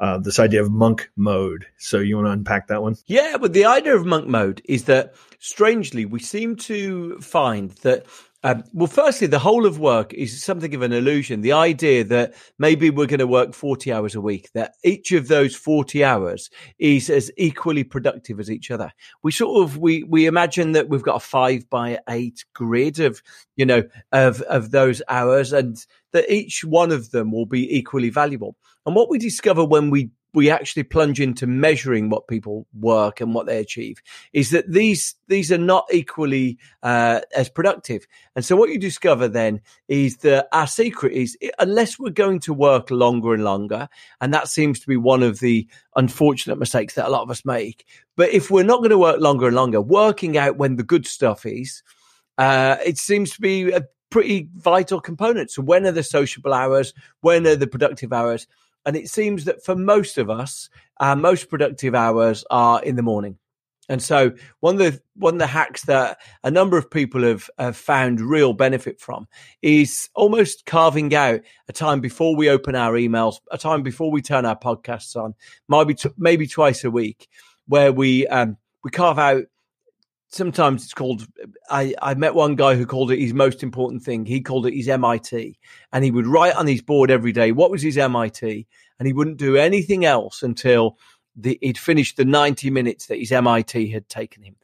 uh, 0.01 0.17
this 0.17 0.39
idea 0.39 0.61
of 0.61 0.71
monk 0.71 1.09
mode. 1.15 1.67
So 1.77 1.99
you 1.99 2.15
want 2.15 2.27
to 2.27 2.31
unpack 2.31 2.67
that 2.67 2.81
one? 2.81 2.95
Yeah, 3.05 3.37
but 3.39 3.53
the 3.53 3.65
idea 3.65 3.95
of 3.95 4.05
monk 4.05 4.27
mode 4.27 4.61
is 4.65 4.85
that 4.85 5.13
strangely 5.39 6.05
we 6.05 6.19
seem 6.19 6.55
to 6.57 7.17
find 7.19 7.71
that. 7.83 8.05
Um, 8.43 8.63
well, 8.73 8.87
firstly, 8.87 9.27
the 9.27 9.37
whole 9.37 9.67
of 9.67 9.77
work 9.77 10.15
is 10.15 10.43
something 10.43 10.73
of 10.73 10.81
an 10.81 10.91
illusion. 10.91 11.41
The 11.41 11.51
idea 11.51 12.03
that 12.05 12.33
maybe 12.57 12.89
we're 12.89 13.05
going 13.05 13.19
to 13.19 13.27
work 13.27 13.53
40 13.53 13.93
hours 13.93 14.15
a 14.15 14.21
week, 14.21 14.49
that 14.55 14.73
each 14.83 15.11
of 15.11 15.27
those 15.27 15.55
40 15.55 16.03
hours 16.03 16.49
is 16.79 17.11
as 17.11 17.29
equally 17.37 17.83
productive 17.83 18.39
as 18.39 18.49
each 18.49 18.71
other. 18.71 18.91
We 19.21 19.31
sort 19.31 19.63
of, 19.63 19.77
we, 19.77 20.01
we 20.05 20.25
imagine 20.25 20.71
that 20.71 20.89
we've 20.89 21.03
got 21.03 21.17
a 21.17 21.19
five 21.19 21.69
by 21.69 21.99
eight 22.09 22.43
grid 22.55 22.99
of, 22.99 23.21
you 23.57 23.65
know, 23.67 23.83
of, 24.11 24.41
of 24.41 24.71
those 24.71 25.03
hours 25.07 25.53
and 25.53 25.77
that 26.13 26.31
each 26.31 26.63
one 26.63 26.91
of 26.91 27.11
them 27.11 27.31
will 27.31 27.45
be 27.45 27.75
equally 27.75 28.09
valuable. 28.09 28.55
And 28.85 28.95
what 28.95 29.09
we 29.09 29.17
discover 29.17 29.63
when 29.63 29.89
we 29.89 30.11
we 30.33 30.49
actually 30.49 30.83
plunge 30.83 31.19
into 31.19 31.45
measuring 31.45 32.09
what 32.09 32.27
people 32.27 32.65
work 32.73 33.19
and 33.19 33.33
what 33.33 33.47
they 33.47 33.59
achieve 33.59 34.01
is 34.33 34.51
that 34.51 34.71
these 34.71 35.15
these 35.27 35.51
are 35.51 35.57
not 35.57 35.85
equally 35.91 36.57
uh, 36.83 37.21
as 37.35 37.49
productive. 37.49 38.05
And 38.35 38.45
so 38.45 38.55
what 38.55 38.69
you 38.69 38.79
discover 38.79 39.27
then 39.27 39.61
is 39.87 40.17
that 40.17 40.47
our 40.53 40.67
secret 40.67 41.13
is 41.13 41.37
unless 41.59 41.99
we're 41.99 42.11
going 42.11 42.39
to 42.41 42.53
work 42.53 42.91
longer 42.91 43.33
and 43.33 43.43
longer, 43.43 43.89
and 44.21 44.33
that 44.33 44.47
seems 44.47 44.79
to 44.79 44.87
be 44.87 44.97
one 44.97 45.23
of 45.23 45.39
the 45.39 45.67
unfortunate 45.95 46.57
mistakes 46.59 46.93
that 46.95 47.07
a 47.07 47.11
lot 47.11 47.23
of 47.23 47.31
us 47.31 47.45
make. 47.45 47.85
But 48.15 48.29
if 48.29 48.49
we're 48.49 48.63
not 48.63 48.79
going 48.79 48.91
to 48.91 48.97
work 48.97 49.19
longer 49.19 49.47
and 49.47 49.55
longer, 49.55 49.81
working 49.81 50.37
out 50.37 50.57
when 50.57 50.77
the 50.77 50.83
good 50.83 51.05
stuff 51.05 51.45
is, 51.45 51.83
uh, 52.37 52.77
it 52.85 52.97
seems 52.97 53.31
to 53.31 53.41
be 53.41 53.71
a 53.71 53.83
pretty 54.11 54.47
vital 54.55 55.01
component. 55.01 55.49
So 55.49 55.63
when 55.63 55.87
are 55.87 55.91
the 55.91 56.03
sociable 56.03 56.53
hours? 56.53 56.93
When 57.21 57.47
are 57.47 57.55
the 57.55 57.65
productive 57.65 58.13
hours? 58.13 58.45
And 58.85 58.95
it 58.95 59.09
seems 59.09 59.45
that 59.45 59.63
for 59.63 59.75
most 59.75 60.19
of 60.19 60.29
us, 60.29 60.69
our 60.99 61.15
most 61.15 61.49
productive 61.49 61.95
hours 61.95 62.45
are 62.51 62.83
in 62.83 62.95
the 62.95 63.01
morning. 63.01 63.37
And 63.89 64.01
so 64.01 64.31
one 64.61 64.75
of 64.75 64.79
the 64.79 65.01
one 65.15 65.33
of 65.33 65.39
the 65.39 65.47
hacks 65.47 65.83
that 65.85 66.19
a 66.43 66.51
number 66.51 66.77
of 66.77 66.89
people 66.89 67.23
have, 67.23 67.49
have 67.57 67.75
found 67.75 68.21
real 68.21 68.53
benefit 68.53 69.01
from 69.01 69.27
is 69.61 70.07
almost 70.15 70.65
carving 70.65 71.13
out 71.13 71.41
a 71.67 71.73
time 71.73 71.99
before 71.99 72.35
we 72.35 72.49
open 72.49 72.75
our 72.75 72.93
emails, 72.93 73.41
a 73.51 73.57
time 73.57 73.83
before 73.83 74.09
we 74.09 74.21
turn 74.21 74.45
our 74.45 74.57
podcasts 74.57 75.15
on, 75.15 75.33
maybe 75.67 75.95
t- 75.95 76.09
maybe 76.17 76.47
twice 76.47 76.83
a 76.85 76.91
week, 76.91 77.27
where 77.67 77.91
we 77.91 78.27
um, 78.27 78.55
we 78.83 78.91
carve 78.91 79.19
out 79.19 79.43
sometimes 80.31 80.83
it's 80.83 80.93
called 80.93 81.27
I, 81.69 81.93
I 82.01 82.13
met 82.13 82.33
one 82.33 82.55
guy 82.55 82.75
who 82.75 82.85
called 82.85 83.11
it 83.11 83.19
his 83.19 83.33
most 83.33 83.63
important 83.63 84.01
thing. 84.01 84.25
He 84.25 84.41
called 84.41 84.65
it 84.65 84.73
his 84.73 84.87
mit 84.87 85.57
and 85.93 86.03
he 86.03 86.11
would 86.11 86.25
write 86.25 86.55
on 86.55 86.67
his 86.67 86.81
board 86.81 87.11
every 87.11 87.31
day 87.31 87.51
what 87.51 87.71
was 87.71 87.81
his 87.81 87.97
mit 87.97 88.41
and 88.41 89.05
he 89.05 89.13
wouldn't 89.13 89.37
do 89.37 89.57
anything 89.57 90.05
else 90.05 90.41
until 90.41 90.97
the, 91.35 91.57
he'd 91.61 91.77
finished 91.77 92.17
the 92.17 92.25
90 92.25 92.69
minutes 92.69 93.07
that 93.07 93.19
his 93.19 93.31
mit 93.31 93.91
had 93.91 94.07
taken 94.09 94.43
him. 94.43 94.55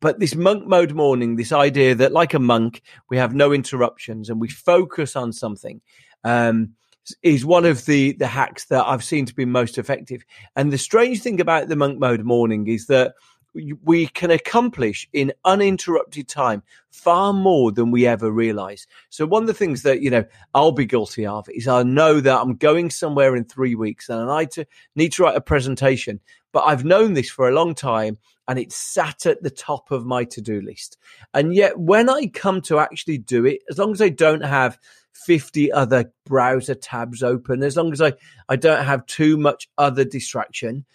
But 0.00 0.18
this 0.18 0.34
monk 0.34 0.66
mode 0.66 0.92
morning 0.92 1.36
this 1.36 1.52
idea 1.52 1.94
that 1.94 2.12
like 2.12 2.34
a 2.34 2.40
monk 2.40 2.82
we 3.08 3.16
have 3.16 3.34
no 3.34 3.52
interruptions 3.52 4.28
and 4.28 4.40
we 4.40 4.48
focus 4.48 5.14
on 5.14 5.32
something 5.32 5.80
um, 6.24 6.74
is 7.22 7.44
one 7.44 7.64
of 7.64 7.86
the 7.86 8.12
the 8.14 8.26
hacks 8.26 8.64
that 8.66 8.86
I've 8.86 9.04
seen 9.04 9.26
to 9.26 9.34
be 9.34 9.44
most 9.44 9.78
effective. 9.78 10.24
And 10.56 10.72
the 10.72 10.78
strange 10.78 11.22
thing 11.22 11.40
about 11.40 11.68
the 11.68 11.76
monk 11.76 12.00
mode 12.00 12.24
morning 12.24 12.66
is 12.66 12.86
that 12.86 13.14
we 13.54 14.06
can 14.06 14.30
accomplish 14.30 15.08
in 15.12 15.32
uninterrupted 15.44 16.28
time 16.28 16.62
far 16.90 17.32
more 17.32 17.70
than 17.70 17.90
we 17.90 18.06
ever 18.06 18.30
realize. 18.30 18.86
So 19.10 19.26
one 19.26 19.42
of 19.42 19.46
the 19.46 19.54
things 19.54 19.82
that, 19.82 20.00
you 20.00 20.10
know, 20.10 20.24
I'll 20.54 20.72
be 20.72 20.86
guilty 20.86 21.26
of 21.26 21.48
is 21.50 21.68
I 21.68 21.82
know 21.82 22.20
that 22.20 22.40
I'm 22.40 22.56
going 22.56 22.90
somewhere 22.90 23.36
in 23.36 23.44
three 23.44 23.74
weeks 23.74 24.08
and 24.08 24.30
I 24.30 24.48
need 24.94 25.12
to, 25.12 25.22
write 25.22 25.36
a 25.36 25.40
presentation, 25.40 26.20
but 26.52 26.64
I've 26.64 26.84
known 26.84 27.12
this 27.12 27.30
for 27.30 27.48
a 27.48 27.54
long 27.54 27.74
time 27.74 28.18
and 28.48 28.58
it's 28.58 28.76
sat 28.76 29.26
at 29.26 29.42
the 29.42 29.50
top 29.50 29.90
of 29.90 30.06
my 30.06 30.24
to-do 30.24 30.60
list. 30.62 30.96
And 31.34 31.54
yet 31.54 31.78
when 31.78 32.08
I 32.08 32.26
come 32.26 32.60
to 32.62 32.78
actually 32.78 33.18
do 33.18 33.44
it, 33.46 33.60
as 33.70 33.78
long 33.78 33.92
as 33.92 34.00
I 34.00 34.08
don't 34.08 34.42
have 34.42 34.78
50 35.12 35.70
other 35.72 36.10
browser 36.24 36.74
tabs 36.74 37.22
open, 37.22 37.62
as 37.62 37.76
long 37.76 37.92
as 37.92 38.00
I, 38.00 38.14
I 38.48 38.56
don't 38.56 38.84
have 38.84 39.06
too 39.06 39.36
much 39.36 39.68
other 39.76 40.04
distraction, 40.04 40.86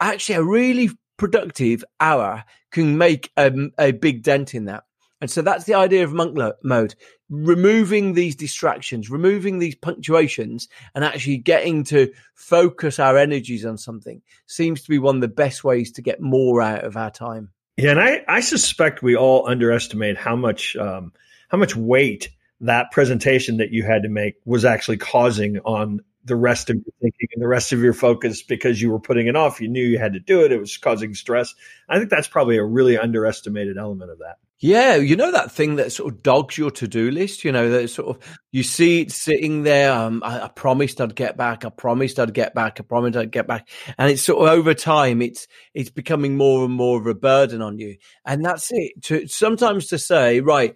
actually 0.00 0.36
I 0.36 0.38
really 0.38 0.90
productive 1.16 1.84
hour 2.00 2.44
can 2.70 2.98
make 2.98 3.30
a, 3.36 3.52
a 3.78 3.92
big 3.92 4.22
dent 4.22 4.54
in 4.54 4.66
that. 4.66 4.84
And 5.20 5.30
so 5.30 5.40
that's 5.40 5.64
the 5.64 5.74
idea 5.74 6.04
of 6.04 6.12
monk 6.12 6.36
mode, 6.62 6.94
removing 7.30 8.12
these 8.12 8.36
distractions, 8.36 9.10
removing 9.10 9.58
these 9.58 9.74
punctuations 9.74 10.68
and 10.94 11.04
actually 11.04 11.38
getting 11.38 11.84
to 11.84 12.12
focus 12.34 12.98
our 12.98 13.16
energies 13.16 13.64
on 13.64 13.78
something 13.78 14.20
seems 14.46 14.82
to 14.82 14.90
be 14.90 14.98
one 14.98 15.16
of 15.16 15.20
the 15.22 15.28
best 15.28 15.64
ways 15.64 15.90
to 15.92 16.02
get 16.02 16.20
more 16.20 16.60
out 16.60 16.84
of 16.84 16.98
our 16.98 17.10
time. 17.10 17.50
Yeah. 17.78 17.92
And 17.92 18.00
I, 18.00 18.24
I 18.28 18.40
suspect 18.40 19.02
we 19.02 19.16
all 19.16 19.48
underestimate 19.48 20.18
how 20.18 20.36
much, 20.36 20.76
um, 20.76 21.12
how 21.48 21.56
much 21.56 21.74
weight 21.74 22.28
that 22.60 22.90
presentation 22.90 23.56
that 23.56 23.70
you 23.70 23.82
had 23.84 24.02
to 24.02 24.08
make 24.08 24.34
was 24.44 24.64
actually 24.64 24.98
causing 24.98 25.58
on 25.60 26.00
the 26.26 26.36
rest 26.36 26.68
of 26.70 26.76
your 26.76 26.92
thinking 27.00 27.28
and 27.34 27.42
the 27.42 27.48
rest 27.48 27.72
of 27.72 27.80
your 27.80 27.92
focus 27.92 28.42
because 28.42 28.82
you 28.82 28.90
were 28.90 29.00
putting 29.00 29.28
it 29.28 29.36
off. 29.36 29.60
You 29.60 29.68
knew 29.68 29.84
you 29.84 29.98
had 29.98 30.12
to 30.14 30.20
do 30.20 30.44
it. 30.44 30.52
It 30.52 30.60
was 30.60 30.76
causing 30.76 31.14
stress. 31.14 31.54
I 31.88 31.98
think 31.98 32.10
that's 32.10 32.28
probably 32.28 32.58
a 32.58 32.64
really 32.64 32.98
underestimated 32.98 33.78
element 33.78 34.10
of 34.10 34.18
that. 34.18 34.36
Yeah, 34.58 34.96
you 34.96 35.16
know 35.16 35.30
that 35.32 35.52
thing 35.52 35.76
that 35.76 35.92
sort 35.92 36.14
of 36.14 36.22
dogs 36.22 36.56
your 36.56 36.70
to-do 36.70 37.10
list. 37.10 37.44
You 37.44 37.52
know 37.52 37.68
that 37.68 37.88
sort 37.88 38.16
of 38.16 38.38
you 38.52 38.62
see 38.62 39.02
it 39.02 39.12
sitting 39.12 39.64
there. 39.64 39.92
Um, 39.92 40.22
I, 40.24 40.44
I, 40.44 40.48
promised 40.48 40.98
I'd 40.98 41.14
get 41.14 41.36
back. 41.36 41.66
I 41.66 41.68
promised 41.68 42.18
I'd 42.18 42.32
get 42.32 42.54
back. 42.54 42.80
I 42.80 42.82
promised 42.82 43.18
I'd 43.18 43.30
get 43.30 43.46
back. 43.46 43.68
And 43.98 44.10
it's 44.10 44.22
sort 44.22 44.42
of 44.42 44.48
over 44.48 44.72
time, 44.72 45.20
it's 45.20 45.46
it's 45.74 45.90
becoming 45.90 46.38
more 46.38 46.64
and 46.64 46.72
more 46.72 46.98
of 46.98 47.06
a 47.06 47.14
burden 47.14 47.60
on 47.60 47.78
you. 47.78 47.96
And 48.24 48.42
that's 48.42 48.68
it. 48.72 49.02
To 49.04 49.28
sometimes 49.28 49.88
to 49.88 49.98
say, 49.98 50.40
right, 50.40 50.74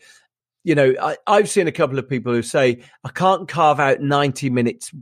you 0.62 0.74
know, 0.74 0.94
I, 1.00 1.16
I've 1.26 1.48
seen 1.48 1.66
a 1.66 1.72
couple 1.72 1.98
of 1.98 2.08
people 2.08 2.34
who 2.34 2.42
say, 2.42 2.82
I 3.02 3.08
can't 3.08 3.48
carve 3.48 3.80
out 3.80 4.00
90 4.00 4.50
minutes 4.50 4.92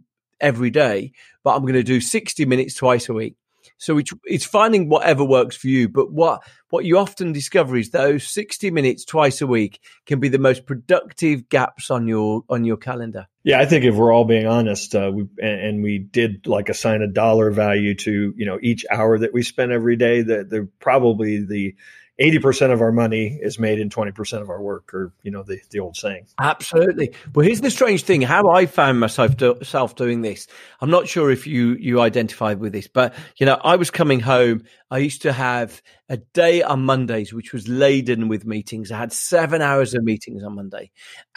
every 0.41 0.71
day, 0.71 1.13
but 1.45 1.55
I'm 1.55 1.63
going 1.63 1.75
to 1.75 1.83
do 1.83 2.01
60 2.01 2.45
minutes 2.47 2.75
twice 2.75 3.09
a 3.09 3.15
week. 3.15 3.37
So 3.77 4.01
it's, 4.25 4.45
finding 4.45 4.89
whatever 4.89 5.25
works 5.25 5.57
for 5.57 5.69
you. 5.69 5.89
But 5.89 6.11
what, 6.13 6.43
what 6.71 6.85
you 6.85 6.99
often 6.99 7.33
discover 7.33 7.77
is 7.77 7.91
those 7.91 8.27
60 8.27 8.71
minutes 8.71 9.05
twice 9.05 9.41
a 9.41 9.47
week 9.47 9.81
can 10.05 10.19
be 10.19 10.29
the 10.29 10.39
most 10.39 10.67
productive 10.67 11.49
gaps 11.49 11.91
on 11.91 12.09
your, 12.09 12.43
on 12.49 12.65
your 12.65 12.77
calendar. 12.77 13.29
Yeah, 13.45 13.61
I 13.61 13.67
think 13.67 13.85
if 13.85 13.95
we're 13.95 14.13
all 14.13 14.25
being 14.25 14.47
honest, 14.47 14.95
uh, 14.95 15.11
we, 15.15 15.27
and, 15.41 15.83
we 15.83 15.99
did 15.99 16.47
like 16.47 16.69
assign 16.69 17.03
a 17.03 17.07
dollar 17.07 17.51
value 17.51 17.95
to, 17.95 18.35
you 18.37 18.47
know, 18.47 18.59
each 18.61 18.85
hour 18.91 19.19
that 19.19 19.33
we 19.33 19.43
spend 19.43 19.71
every 19.71 19.97
day, 19.97 20.23
that 20.23 20.51
they're 20.51 20.69
probably 20.81 21.45
the 21.45 21.77
80% 22.21 22.73
of 22.73 22.81
our 22.81 22.91
money 22.91 23.39
is 23.41 23.59
made 23.61 23.79
in 23.79 23.91
20% 23.91 24.43
of 24.43 24.51
our 24.51 24.61
work 24.61 24.93
or 24.93 25.13
you 25.23 25.31
know 25.31 25.45
the, 25.45 25.61
the 25.71 25.79
old 25.79 25.97
saying. 25.97 26.27
Absolutely. 26.41 27.15
Well 27.35 27.47
here's 27.47 27.61
the 27.61 27.71
strange 27.71 28.03
thing 28.03 28.23
how 28.23 28.49
i 28.49 28.67
found 28.67 28.99
myself 28.99 29.37
do, 29.37 29.57
self 29.63 29.95
doing 29.95 30.23
this. 30.23 30.49
I'm 30.81 30.91
not 30.91 31.07
sure 31.07 31.31
if 31.31 31.47
you 31.47 31.77
you 31.79 32.01
identified 32.01 32.59
with 32.59 32.73
this 32.73 32.89
but 32.89 33.15
you 33.37 33.47
know 33.47 33.61
i 33.63 33.77
was 33.77 33.91
coming 33.91 34.21
home. 34.21 34.65
I 34.91 34.99
used 34.99 35.23
to 35.23 35.33
have 35.33 35.81
a 36.09 36.17
day 36.17 36.63
on 36.63 36.85
mondays 36.85 37.33
which 37.33 37.53
was 37.53 37.69
laden 37.69 38.29
with 38.29 38.45
meetings. 38.45 38.91
I 38.91 38.99
had 38.99 39.13
seven 39.13 39.63
hours 39.63 39.95
of 39.95 40.03
meetings 40.03 40.43
on 40.43 40.57
monday. 40.57 40.91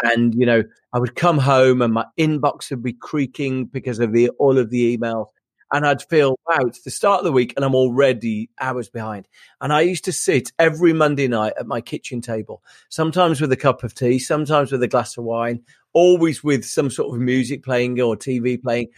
And 0.04 0.34
you 0.34 0.48
know 0.48 0.64
i 0.94 1.00
would 1.00 1.16
come 1.16 1.38
home 1.38 1.84
and 1.84 1.94
my 1.94 2.06
inbox 2.18 2.72
would 2.72 2.82
be 2.82 2.94
creaking 2.94 3.66
because 3.66 4.00
of 4.00 4.14
the 4.14 4.30
all 4.40 4.58
of 4.58 4.72
the 4.72 4.98
emails 4.98 5.28
and 5.72 5.86
I'd 5.86 6.04
feel, 6.04 6.38
wow, 6.48 6.66
it's 6.66 6.82
the 6.82 6.92
start 6.92 7.20
of 7.20 7.26
the 7.26 7.32
week 7.32 7.54
and 7.56 7.64
I'm 7.64 7.76
already 7.76 8.50
hours 8.60 8.90
behind. 8.90 9.28
And 9.62 9.72
I 9.72 9.82
used 9.82 10.06
to 10.06 10.12
sit 10.12 10.52
every 10.60 10.94
Monday 10.94 11.28
night 11.28 11.54
at 11.60 11.68
my 11.68 11.82
kitchen 11.82 12.22
table, 12.22 12.62
sometimes 12.90 13.40
with 13.40 13.52
a 13.52 13.58
cup 13.58 13.84
of 13.84 13.96
tea, 13.96 14.20
sometimes 14.20 14.72
with 14.72 14.84
a 14.84 14.88
glass 14.88 15.18
of 15.18 15.24
wine, 15.24 15.64
always 15.94 16.44
with 16.44 16.66
some 16.66 16.90
sort 16.90 17.16
of 17.16 17.22
music 17.22 17.64
playing 17.64 18.00
or 18.02 18.16
TV 18.16 18.62
playing. 18.62 18.90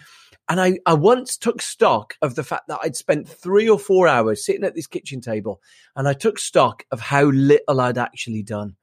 And 0.50 0.60
I, 0.60 0.80
I 0.86 0.94
once 0.94 1.38
took 1.38 1.62
stock 1.62 2.16
of 2.22 2.36
the 2.36 2.44
fact 2.44 2.68
that 2.68 2.80
I'd 2.84 2.96
spent 2.96 3.30
three 3.30 3.70
or 3.70 3.80
four 3.80 4.08
hours 4.08 4.46
sitting 4.46 4.66
at 4.66 4.76
this 4.76 4.88
kitchen 4.88 5.22
table 5.22 5.62
and 5.96 6.08
I 6.08 6.14
took 6.14 6.38
stock 6.38 6.84
of 6.92 7.00
how 7.00 7.26
little 7.26 7.80
I'd 7.80 7.98
actually 7.98 8.44
done. 8.44 8.76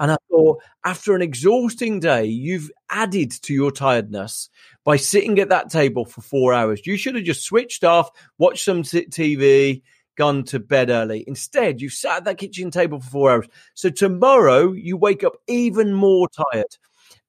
And 0.00 0.10
I 0.10 0.16
thought, 0.28 0.60
after 0.84 1.14
an 1.14 1.22
exhausting 1.22 2.00
day, 2.00 2.24
you've 2.24 2.70
added 2.90 3.30
to 3.42 3.54
your 3.54 3.70
tiredness 3.70 4.48
by 4.84 4.96
sitting 4.96 5.38
at 5.38 5.50
that 5.50 5.70
table 5.70 6.04
for 6.04 6.22
four 6.22 6.52
hours. 6.52 6.86
You 6.86 6.96
should 6.96 7.14
have 7.14 7.24
just 7.24 7.44
switched 7.44 7.84
off, 7.84 8.10
watched 8.38 8.64
some 8.64 8.82
TV, 8.82 9.82
gone 10.16 10.42
to 10.44 10.58
bed 10.58 10.90
early. 10.90 11.24
Instead, 11.28 11.80
you've 11.80 11.92
sat 11.92 12.18
at 12.18 12.24
that 12.24 12.38
kitchen 12.38 12.70
table 12.70 13.00
for 13.00 13.10
four 13.10 13.30
hours. 13.30 13.46
So 13.74 13.90
tomorrow 13.90 14.72
you 14.72 14.96
wake 14.96 15.22
up 15.22 15.34
even 15.46 15.92
more 15.92 16.28
tired. 16.52 16.76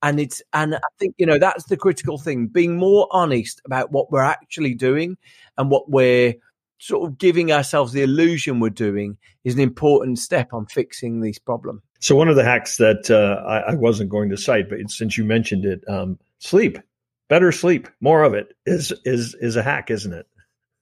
And 0.02 0.20
it's, 0.20 0.42
and 0.54 0.76
I 0.76 0.80
think, 0.98 1.16
you 1.18 1.26
know, 1.28 1.38
that's 1.38 1.66
the 1.66 1.78
critical 1.78 2.18
thing 2.18 2.48
being 2.48 2.78
more 2.78 3.08
honest 3.12 3.62
about 3.66 3.92
what 3.92 4.12
we're 4.12 4.22
actually 4.22 4.74
doing 4.74 5.18
and 5.58 5.70
what 5.70 5.90
we're, 5.92 6.36
sort 6.80 7.08
of 7.08 7.20
giving 7.20 7.52
ourselves 7.52 7.94
the 7.94 8.02
illusion 8.02 8.60
we're 8.60 8.70
doing 8.72 9.16
is 9.44 9.54
an 9.54 9.60
important 9.60 10.18
step 10.18 10.52
on 10.52 10.66
fixing 10.66 11.20
this 11.20 11.38
problem. 11.38 11.84
So 12.02 12.16
one 12.16 12.28
of 12.28 12.36
the 12.36 12.44
hacks 12.44 12.78
that 12.78 13.12
uh, 13.12 13.48
I, 13.48 13.72
I, 13.72 13.76
wasn't 13.76 14.10
going 14.10 14.32
to 14.32 14.38
cite, 14.38 14.70
but 14.70 14.80
since 14.90 15.20
you 15.20 15.24
mentioned 15.24 15.66
it, 15.66 15.84
um, 15.88 16.18
sleep, 16.40 16.80
better 17.30 17.52
sleep, 17.52 17.88
more 18.02 18.24
of 18.24 18.34
it 18.34 18.56
is 18.66 18.92
is 19.06 19.36
is 19.36 19.56
a 19.56 19.62
hack, 19.62 19.92
isn't 19.92 20.12
it? 20.12 20.26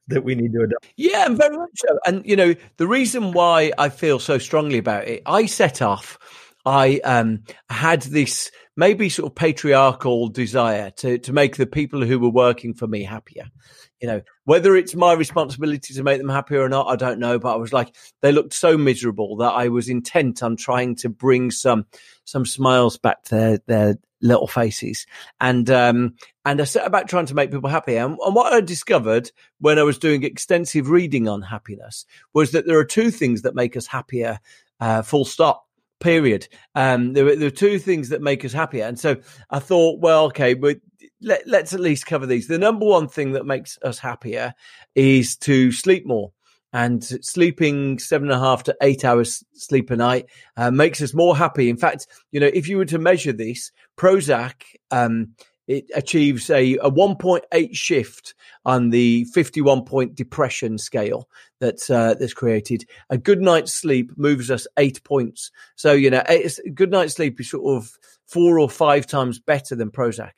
That 0.08 0.24
we 0.24 0.34
need 0.34 0.54
to 0.54 0.64
adopt. 0.64 0.88
Yeah, 0.96 1.28
very 1.30 1.58
much 1.58 1.72
so. 1.76 2.00
And 2.06 2.26
you 2.26 2.38
know, 2.38 2.56
the 2.78 2.88
reason 2.88 3.34
why 3.34 3.74
I 3.78 3.90
feel 3.90 4.20
so 4.20 4.38
strongly 4.38 4.78
about 4.78 5.10
it, 5.10 5.22
I 5.26 5.46
set 5.46 5.82
off. 5.82 6.18
I 6.66 7.00
um, 7.04 7.44
had 7.70 8.04
this 8.04 8.50
maybe 8.79 9.09
sort 9.09 9.31
of 9.31 9.35
patriarchal 9.35 10.29
desire 10.29 10.89
to 10.92 11.18
to 11.20 11.33
make 11.33 11.57
the 11.57 11.68
people 11.68 12.03
who 12.03 12.18
were 12.18 12.29
working 12.29 12.74
for 12.74 12.87
me 12.87 13.03
happier 13.03 13.51
you 14.00 14.07
know, 14.07 14.22
whether 14.46 14.75
it's 14.75 14.96
my 14.96 15.13
responsibility 15.13 15.94
to 15.94 16.03
make 16.03 16.20
them 16.20 16.29
happier 16.29 16.61
or 16.61 16.70
not, 16.70 16.87
I 16.87 16.96
don't 16.96 17.20
know. 17.20 17.37
But 17.37 17.53
I 17.53 17.57
was 17.57 17.74
like, 17.74 17.96
they 18.22 18.31
looked 18.31 18.53
so 18.53 18.77
miserable 18.77 19.37
that 19.37 19.51
I 19.51 19.68
was 19.68 19.89
intent 19.89 20.42
on 20.42 20.55
trying 20.55 20.96
to 20.98 21.09
bring 21.09 21.51
some 21.51 21.85
some 22.24 22.46
smiles 22.46 22.98
back 22.98 23.24
to 23.24 23.35
their, 23.35 23.59
their 23.68 23.96
little 24.22 24.48
faces. 24.48 25.05
And 25.42 25.70
um, 25.70 26.15
and 26.46 26.61
I 26.61 26.63
set 26.63 26.87
about 26.87 27.09
trying 27.09 27.25
to 27.27 27.35
make 27.35 27.51
people 27.51 27.70
happy. 27.70 27.98
And, 27.98 28.18
and 28.24 28.35
what 28.35 28.53
I 28.53 28.61
discovered 28.61 29.31
when 29.59 29.77
I 29.77 29.83
was 29.83 29.98
doing 29.98 30.24
extensive 30.24 30.89
reading 30.89 31.27
on 31.27 31.42
happiness 31.42 32.05
was 32.33 32.51
that 32.51 32.65
there 32.65 32.79
are 32.79 32.85
two 32.85 33.11
things 33.11 33.42
that 33.42 33.55
make 33.55 33.75
us 33.75 33.87
happier. 33.87 34.39
Uh, 34.79 35.01
full 35.01 35.25
stop 35.25 35.65
period. 36.00 36.48
Um, 36.75 37.14
there, 37.14 37.35
there, 37.35 37.48
are 37.48 37.51
two 37.51 37.79
things 37.79 38.09
that 38.09 38.22
make 38.22 38.44
us 38.46 38.53
happier. 38.53 38.85
And 38.85 39.00
so 39.00 39.18
I 39.50 39.59
thought, 39.59 40.00
well, 40.00 40.25
okay, 40.25 40.53
but 40.53 40.77
let, 41.22 41.48
let's 41.48 41.74
at 41.74 41.79
least 41.79 42.05
cover 42.05 42.25
these. 42.25 42.48
The 42.48 42.57
number 42.57 42.85
one 42.85 43.07
thing 43.07 43.33
that 43.33 43.46
makes 43.46 43.77
us 43.83 44.00
happier 44.00 44.53
is 44.96 45.35
to 45.38 45.72
sleep 45.72 46.05
more. 46.05 46.31
And 46.72 47.03
sleeping 47.03 47.98
seven 47.98 48.29
and 48.29 48.40
a 48.40 48.44
half 48.44 48.62
to 48.64 48.77
eight 48.81 49.03
hours 49.03 49.44
sleep 49.53 49.90
a 49.90 49.96
night 49.96 50.27
uh, 50.55 50.70
makes 50.70 51.01
us 51.01 51.16
more 51.16 51.35
happy. 51.35 51.68
In 51.68 51.77
fact, 51.77 52.05
you 52.31 52.40
know, 52.40 52.51
if 52.53 52.68
you 52.68 52.77
were 52.77 52.85
to 52.85 53.00
measure 53.00 53.33
this, 53.33 53.72
Prozac, 53.98 54.53
um, 54.92 55.33
it 55.70 55.86
achieves 55.94 56.50
a, 56.50 56.74
a 56.77 56.90
1.8 56.90 57.75
shift 57.75 58.34
on 58.66 58.90
the 58.90 59.24
51 59.25 59.86
point 59.86 60.16
depression 60.16 60.79
scale 60.79 61.29
that's 61.60 61.92
uh, 61.92 62.16
that's 62.16 62.34
created. 62.34 62.86
A 63.12 63.20
good 63.20 63.40
night's 63.40 63.72
sleep 63.72 64.12
moves 64.18 64.50
us 64.50 64.66
eight 64.77 65.03
points. 65.03 65.51
So 65.75 65.94
you 65.94 66.10
know, 66.10 66.24
eight, 66.27 66.60
good 66.74 66.90
night's 66.90 67.14
sleep 67.14 67.40
is 67.40 67.51
sort 67.51 67.77
of 67.77 67.92
four 68.25 68.60
or 68.60 68.68
five 68.68 69.05
times 69.05 69.40
better 69.40 69.75
than 69.75 69.92
Prozac. 69.92 70.32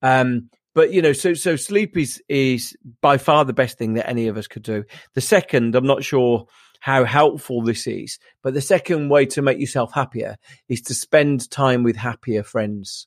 Um, 0.00 0.48
but 0.74 0.90
you 0.90 1.02
know, 1.02 1.12
so 1.12 1.34
so 1.34 1.54
sleep 1.54 1.98
is 1.98 2.22
is 2.26 2.74
by 3.02 3.18
far 3.18 3.44
the 3.44 3.52
best 3.52 3.76
thing 3.76 3.92
that 3.94 4.08
any 4.08 4.26
of 4.26 4.38
us 4.38 4.46
could 4.46 4.62
do. 4.62 4.84
The 5.12 5.20
second, 5.20 5.74
I'm 5.74 5.86
not 5.86 6.02
sure 6.02 6.46
how 6.80 7.04
helpful 7.04 7.60
this 7.60 7.86
is, 7.86 8.18
but 8.42 8.54
the 8.54 8.62
second 8.62 9.10
way 9.10 9.26
to 9.26 9.42
make 9.42 9.58
yourself 9.58 9.92
happier 9.92 10.36
is 10.70 10.80
to 10.82 10.94
spend 10.94 11.50
time 11.50 11.82
with 11.82 11.96
happier 11.96 12.42
friends. 12.42 13.06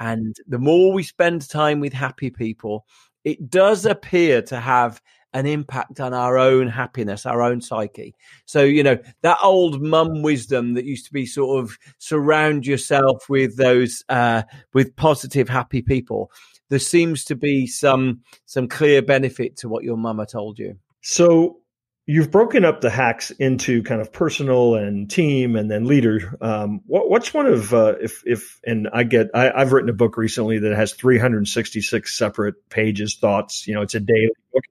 And 0.00 0.34
the 0.48 0.58
more 0.58 0.92
we 0.92 1.02
spend 1.02 1.48
time 1.48 1.78
with 1.78 1.92
happy 1.92 2.30
people, 2.30 2.86
it 3.22 3.50
does 3.50 3.84
appear 3.84 4.42
to 4.42 4.58
have 4.58 5.00
an 5.32 5.46
impact 5.46 6.00
on 6.00 6.12
our 6.12 6.38
own 6.38 6.66
happiness, 6.66 7.24
our 7.24 7.42
own 7.42 7.60
psyche. 7.60 8.14
So, 8.46 8.64
you 8.64 8.82
know, 8.82 8.98
that 9.22 9.38
old 9.42 9.80
mum 9.80 10.22
wisdom 10.22 10.74
that 10.74 10.84
used 10.84 11.06
to 11.06 11.12
be 11.12 11.26
sort 11.26 11.62
of 11.62 11.78
surround 11.98 12.66
yourself 12.66 13.28
with 13.28 13.56
those, 13.56 14.02
uh, 14.08 14.42
with 14.74 14.96
positive, 14.96 15.48
happy 15.48 15.82
people. 15.82 16.32
There 16.68 16.80
seems 16.80 17.24
to 17.26 17.36
be 17.36 17.66
some, 17.66 18.22
some 18.46 18.66
clear 18.66 19.02
benefit 19.02 19.56
to 19.58 19.68
what 19.68 19.84
your 19.84 19.96
mama 19.96 20.26
told 20.26 20.58
you. 20.58 20.76
So 21.02 21.58
you've 22.06 22.30
broken 22.30 22.64
up 22.64 22.80
the 22.80 22.90
hacks 22.90 23.30
into 23.30 23.82
kind 23.82 24.00
of 24.00 24.12
personal 24.12 24.74
and 24.74 25.10
team 25.10 25.56
and 25.56 25.70
then 25.70 25.86
leader. 25.86 26.36
Um, 26.40 26.80
what, 26.86 27.08
what's 27.08 27.32
one 27.32 27.46
of, 27.46 27.72
uh, 27.72 27.94
if, 28.00 28.22
if, 28.26 28.60
and 28.64 28.88
I 28.92 29.04
get, 29.04 29.28
I, 29.34 29.50
I've 29.50 29.72
written 29.72 29.90
a 29.90 29.94
book 29.94 30.16
recently 30.16 30.58
that 30.58 30.74
has 30.74 30.94
366 30.94 32.16
separate 32.16 32.68
pages, 32.68 33.16
thoughts, 33.16 33.66
you 33.66 33.74
know, 33.74 33.82
it's 33.82 33.94
a 33.94 34.00
daily 34.00 34.30
book 34.52 34.64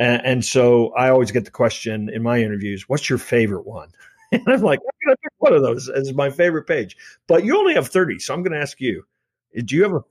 and, 0.00 0.22
and, 0.24 0.44
so 0.44 0.94
I 0.94 1.10
always 1.10 1.30
get 1.30 1.44
the 1.44 1.50
question 1.50 2.08
in 2.08 2.22
my 2.22 2.38
interviews, 2.38 2.88
what's 2.88 3.08
your 3.08 3.18
favorite 3.18 3.66
one? 3.66 3.90
And 4.32 4.44
I'm 4.46 4.62
like, 4.62 4.78
I'm 4.78 5.10
to 5.10 5.16
pick 5.20 5.32
one 5.38 5.52
of 5.54 5.62
those 5.62 5.88
as 5.88 6.14
my 6.14 6.30
favorite 6.30 6.68
page. 6.68 6.96
But 7.26 7.44
you 7.44 7.58
only 7.58 7.74
have 7.74 7.88
30. 7.88 8.20
So 8.20 8.32
I'm 8.32 8.44
going 8.44 8.52
to 8.52 8.60
ask 8.60 8.80
you, 8.80 9.02
do 9.64 9.74
you 9.74 9.82
have 9.82 9.92
a 9.92 10.02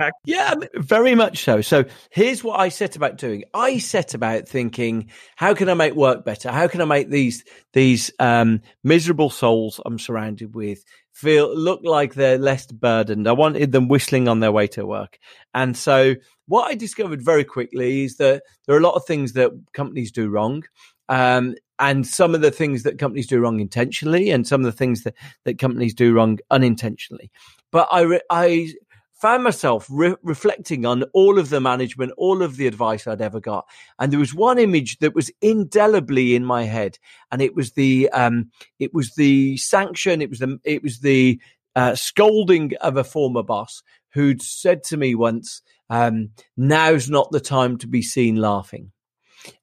hack? 0.00 0.14
Yeah, 0.24 0.54
very 0.74 1.14
much 1.14 1.44
so. 1.44 1.60
So 1.60 1.84
here's 2.10 2.42
what 2.42 2.58
I 2.58 2.68
set 2.68 2.96
about 2.96 3.18
doing. 3.18 3.44
I 3.54 3.78
set 3.78 4.14
about 4.14 4.48
thinking, 4.48 5.10
how 5.36 5.54
can 5.54 5.68
I 5.68 5.74
make 5.74 5.94
work 5.94 6.24
better? 6.24 6.50
How 6.50 6.66
can 6.66 6.80
I 6.80 6.86
make 6.86 7.10
these, 7.10 7.44
these, 7.72 8.10
um, 8.18 8.60
miserable 8.82 9.30
souls 9.30 9.80
I'm 9.84 9.98
surrounded 9.98 10.54
with 10.54 10.84
feel, 11.12 11.54
look 11.56 11.80
like 11.84 12.14
they're 12.14 12.38
less 12.38 12.66
burdened? 12.66 13.28
I 13.28 13.32
wanted 13.32 13.72
them 13.72 13.88
whistling 13.88 14.26
on 14.26 14.40
their 14.40 14.52
way 14.52 14.66
to 14.68 14.86
work. 14.86 15.18
And 15.54 15.76
so 15.76 16.14
what 16.46 16.70
I 16.70 16.74
discovered 16.74 17.22
very 17.22 17.44
quickly 17.44 18.04
is 18.04 18.16
that 18.16 18.42
there 18.66 18.74
are 18.74 18.80
a 18.80 18.82
lot 18.82 18.94
of 18.94 19.04
things 19.04 19.34
that 19.34 19.52
companies 19.72 20.10
do 20.10 20.28
wrong. 20.28 20.64
Um, 21.08 21.54
and 21.80 22.06
some 22.06 22.34
of 22.34 22.40
the 22.40 22.50
things 22.50 22.82
that 22.82 22.98
companies 22.98 23.26
do 23.26 23.40
wrong 23.40 23.58
intentionally, 23.58 24.30
and 24.30 24.46
some 24.46 24.60
of 24.60 24.66
the 24.66 24.76
things 24.76 25.02
that, 25.04 25.14
that 25.44 25.58
companies 25.58 25.94
do 25.94 26.12
wrong 26.12 26.38
unintentionally. 26.50 27.30
But 27.72 27.88
I, 27.90 28.20
I 28.28 28.74
found 29.20 29.44
myself 29.44 29.86
re- 29.90 30.16
reflecting 30.22 30.86
on 30.86 31.02
all 31.12 31.38
of 31.38 31.50
the 31.50 31.60
management, 31.60 32.12
all 32.16 32.42
of 32.42 32.56
the 32.56 32.66
advice 32.66 33.06
I'd 33.06 33.20
ever 33.20 33.40
got, 33.40 33.66
and 33.98 34.12
there 34.12 34.20
was 34.20 34.34
one 34.34 34.58
image 34.58 34.98
that 34.98 35.14
was 35.14 35.30
indelibly 35.40 36.34
in 36.34 36.44
my 36.44 36.64
head, 36.64 36.98
and 37.30 37.42
it 37.42 37.54
was 37.54 37.72
the 37.72 38.08
um, 38.10 38.50
it 38.78 38.94
was 38.94 39.14
the 39.14 39.56
sanction, 39.56 40.22
it 40.22 40.30
was 40.30 40.38
the 40.38 40.58
it 40.64 40.82
was 40.82 41.00
the 41.00 41.40
uh, 41.76 41.94
scolding 41.94 42.72
of 42.80 42.96
a 42.96 43.04
former 43.04 43.42
boss 43.42 43.82
who'd 44.12 44.42
said 44.42 44.82
to 44.84 44.96
me 44.96 45.14
once, 45.14 45.62
um, 45.88 46.30
now's 46.56 47.08
not 47.08 47.30
the 47.30 47.40
time 47.40 47.78
to 47.78 47.86
be 47.86 48.02
seen 48.02 48.36
laughing. 48.36 48.90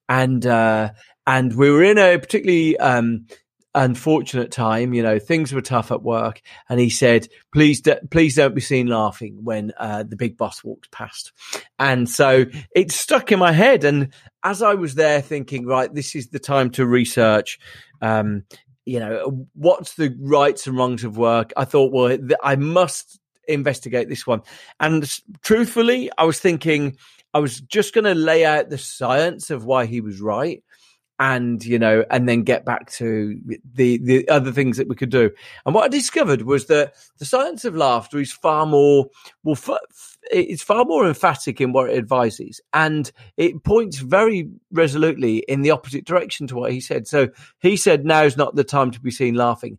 And, 0.08 0.44
uh, 0.46 0.90
and 1.26 1.54
we 1.54 1.70
were 1.70 1.84
in 1.84 1.98
a 1.98 2.18
particularly, 2.18 2.78
um, 2.78 3.26
unfortunate 3.78 4.50
time. 4.50 4.92
You 4.92 5.02
know, 5.02 5.18
things 5.18 5.52
were 5.52 5.62
tough 5.62 5.90
at 5.90 6.02
work, 6.02 6.42
and 6.68 6.80
he 6.80 6.90
said, 6.90 7.28
"Please, 7.52 7.80
do, 7.80 7.94
please 8.10 8.34
don't 8.34 8.54
be 8.54 8.60
seen 8.60 8.88
laughing 8.88 9.38
when 9.44 9.72
uh, 9.78 10.02
the 10.02 10.16
big 10.16 10.36
boss 10.36 10.62
walks 10.62 10.88
past." 10.90 11.32
And 11.78 12.08
so 12.08 12.44
it 12.74 12.90
stuck 12.90 13.32
in 13.32 13.38
my 13.38 13.52
head. 13.52 13.84
And 13.84 14.12
as 14.42 14.62
I 14.62 14.74
was 14.74 14.96
there 14.96 15.22
thinking, 15.22 15.66
right, 15.66 15.92
this 15.92 16.14
is 16.14 16.28
the 16.28 16.38
time 16.38 16.70
to 16.70 16.86
research. 16.86 17.58
Um, 18.02 18.44
you 18.84 19.00
know, 19.00 19.46
what's 19.54 19.94
the 19.94 20.16
rights 20.18 20.66
and 20.66 20.76
wrongs 20.76 21.04
of 21.04 21.18
work? 21.18 21.52
I 21.56 21.64
thought, 21.64 21.92
well, 21.92 22.16
I 22.42 22.56
must 22.56 23.20
investigate 23.46 24.08
this 24.08 24.26
one. 24.26 24.42
And 24.80 25.08
truthfully, 25.42 26.10
I 26.16 26.24
was 26.24 26.40
thinking 26.40 26.96
I 27.34 27.38
was 27.38 27.60
just 27.60 27.94
going 27.94 28.04
to 28.04 28.14
lay 28.14 28.44
out 28.44 28.70
the 28.70 28.78
science 28.78 29.50
of 29.50 29.64
why 29.64 29.86
he 29.86 30.00
was 30.00 30.20
right 30.20 30.62
and 31.18 31.64
you 31.64 31.78
know 31.78 32.04
and 32.10 32.28
then 32.28 32.42
get 32.42 32.64
back 32.64 32.90
to 32.90 33.38
the 33.74 33.98
the 33.98 34.28
other 34.28 34.52
things 34.52 34.76
that 34.76 34.88
we 34.88 34.94
could 34.94 35.10
do 35.10 35.30
and 35.66 35.74
what 35.74 35.84
i 35.84 35.88
discovered 35.88 36.42
was 36.42 36.66
that 36.66 36.94
the 37.18 37.24
science 37.24 37.64
of 37.64 37.74
laughter 37.74 38.18
is 38.18 38.32
far 38.32 38.66
more 38.66 39.06
well 39.42 39.58
it's 40.30 40.62
far 40.62 40.84
more 40.84 41.06
emphatic 41.06 41.60
in 41.60 41.72
what 41.72 41.90
it 41.90 41.98
advises 41.98 42.60
and 42.72 43.10
it 43.36 43.64
points 43.64 43.98
very 43.98 44.48
resolutely 44.70 45.38
in 45.48 45.62
the 45.62 45.70
opposite 45.70 46.04
direction 46.04 46.46
to 46.46 46.54
what 46.54 46.72
he 46.72 46.80
said 46.80 47.06
so 47.06 47.28
he 47.60 47.76
said 47.76 48.04
now's 48.04 48.36
not 48.36 48.54
the 48.54 48.64
time 48.64 48.90
to 48.90 49.00
be 49.00 49.10
seen 49.10 49.34
laughing 49.34 49.76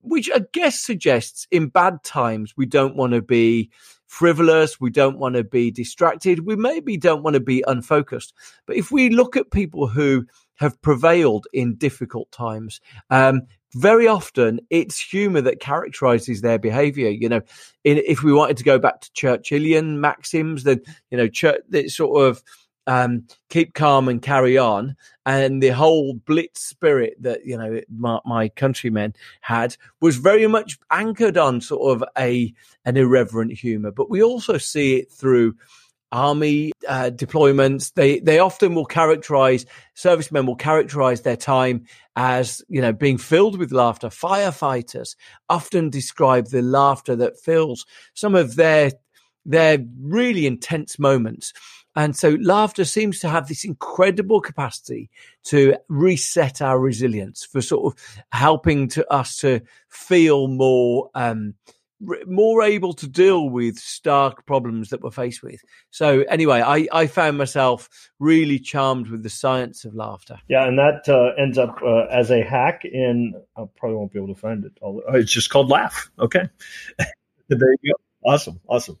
which 0.00 0.28
i 0.34 0.40
guess 0.52 0.80
suggests 0.80 1.46
in 1.52 1.68
bad 1.68 2.02
times 2.02 2.54
we 2.56 2.66
don't 2.66 2.96
want 2.96 3.12
to 3.12 3.22
be 3.22 3.70
frivolous. 4.10 4.80
We 4.80 4.90
don't 4.90 5.18
want 5.18 5.36
to 5.36 5.44
be 5.44 5.70
distracted. 5.70 6.44
We 6.44 6.56
maybe 6.56 6.96
don't 6.96 7.22
want 7.22 7.34
to 7.34 7.40
be 7.40 7.62
unfocused. 7.68 8.34
But 8.66 8.74
if 8.74 8.90
we 8.90 9.08
look 9.08 9.36
at 9.36 9.52
people 9.52 9.86
who 9.86 10.26
have 10.60 10.80
prevailed 10.82 11.46
in 11.52 11.74
difficult 11.74 12.30
times, 12.30 12.80
um, 13.10 13.42
very 13.74 14.06
often 14.06 14.60
it's 14.68 15.00
humor 15.00 15.40
that 15.40 15.60
characterizes 15.60 16.40
their 16.40 16.58
behavior. 16.58 17.08
You 17.08 17.28
know, 17.28 17.40
in, 17.84 17.98
if 17.98 18.22
we 18.22 18.32
wanted 18.32 18.56
to 18.58 18.64
go 18.64 18.78
back 18.78 19.00
to 19.00 19.10
Churchillian 19.12 19.96
maxims, 19.98 20.64
then, 20.64 20.82
you 21.10 21.16
know, 21.16 21.28
church, 21.28 21.62
it's 21.72 21.96
sort 21.96 22.22
of, 22.22 22.42
um, 22.86 23.26
keep 23.48 23.74
calm 23.74 24.08
and 24.08 24.20
carry 24.20 24.58
on. 24.58 24.96
And 25.24 25.62
the 25.62 25.68
whole 25.68 26.14
blitz 26.14 26.60
spirit 26.60 27.14
that 27.20 27.46
you 27.46 27.56
know 27.56 27.80
my, 27.88 28.18
my, 28.24 28.48
countrymen 28.48 29.14
had 29.42 29.76
was 30.00 30.16
very 30.16 30.46
much 30.46 30.78
anchored 30.90 31.36
on 31.36 31.60
sort 31.60 31.94
of 31.94 32.08
a 32.18 32.52
an 32.84 32.96
irreverent 32.96 33.52
humor. 33.52 33.92
But 33.92 34.10
we 34.10 34.22
also 34.22 34.58
see 34.58 34.96
it 34.96 35.12
through 35.12 35.54
army 36.12 36.72
uh, 36.88 37.10
deployments. 37.12 37.92
They 37.94 38.20
they 38.20 38.38
often 38.38 38.74
will 38.74 38.86
characterize 38.86 39.66
servicemen 39.94 40.46
will 40.46 40.56
characterize 40.56 41.22
their 41.22 41.36
time 41.36 41.84
as 42.16 42.62
you 42.68 42.80
know 42.80 42.92
being 42.92 43.18
filled 43.18 43.58
with 43.58 43.72
laughter. 43.72 44.08
Firefighters 44.08 45.16
often 45.48 45.90
describe 45.90 46.48
the 46.48 46.62
laughter 46.62 47.16
that 47.16 47.40
fills 47.40 47.86
some 48.14 48.34
of 48.34 48.56
their 48.56 48.92
their 49.44 49.78
really 50.00 50.46
intense 50.46 50.98
moments. 50.98 51.52
And 51.96 52.14
so 52.14 52.36
laughter 52.40 52.84
seems 52.84 53.18
to 53.20 53.28
have 53.28 53.48
this 53.48 53.64
incredible 53.64 54.40
capacity 54.40 55.10
to 55.44 55.74
reset 55.88 56.62
our 56.62 56.78
resilience 56.78 57.44
for 57.44 57.60
sort 57.60 57.92
of 57.92 58.22
helping 58.30 58.86
to 58.88 59.12
us 59.12 59.36
to 59.38 59.60
feel 59.88 60.46
more, 60.46 61.10
um, 61.14 61.54
more 62.26 62.62
able 62.62 62.92
to 62.94 63.06
deal 63.06 63.50
with 63.50 63.78
stark 63.78 64.46
problems 64.46 64.90
that 64.90 65.02
we're 65.02 65.10
faced 65.10 65.42
with. 65.42 65.60
So 65.90 66.22
anyway, 66.22 66.60
I, 66.60 66.88
I 66.92 67.06
found 67.06 67.38
myself 67.38 67.88
really 68.18 68.58
charmed 68.58 69.08
with 69.08 69.22
the 69.22 69.30
science 69.30 69.84
of 69.84 69.94
laughter. 69.94 70.38
Yeah, 70.48 70.66
and 70.66 70.78
that 70.78 71.08
uh, 71.08 71.40
ends 71.40 71.58
up 71.58 71.80
uh, 71.82 72.06
as 72.06 72.30
a 72.30 72.42
hack 72.42 72.84
in. 72.84 73.34
I 73.56 73.64
probably 73.76 73.96
won't 73.96 74.12
be 74.12 74.18
able 74.18 74.34
to 74.34 74.40
find 74.40 74.64
it. 74.64 74.72
It's 75.14 75.32
just 75.32 75.50
called 75.50 75.68
Laugh. 75.68 76.10
Okay, 76.18 76.48
there 77.48 77.76
you 77.82 77.92
go. 77.92 78.30
Awesome, 78.30 78.60
awesome. 78.68 78.98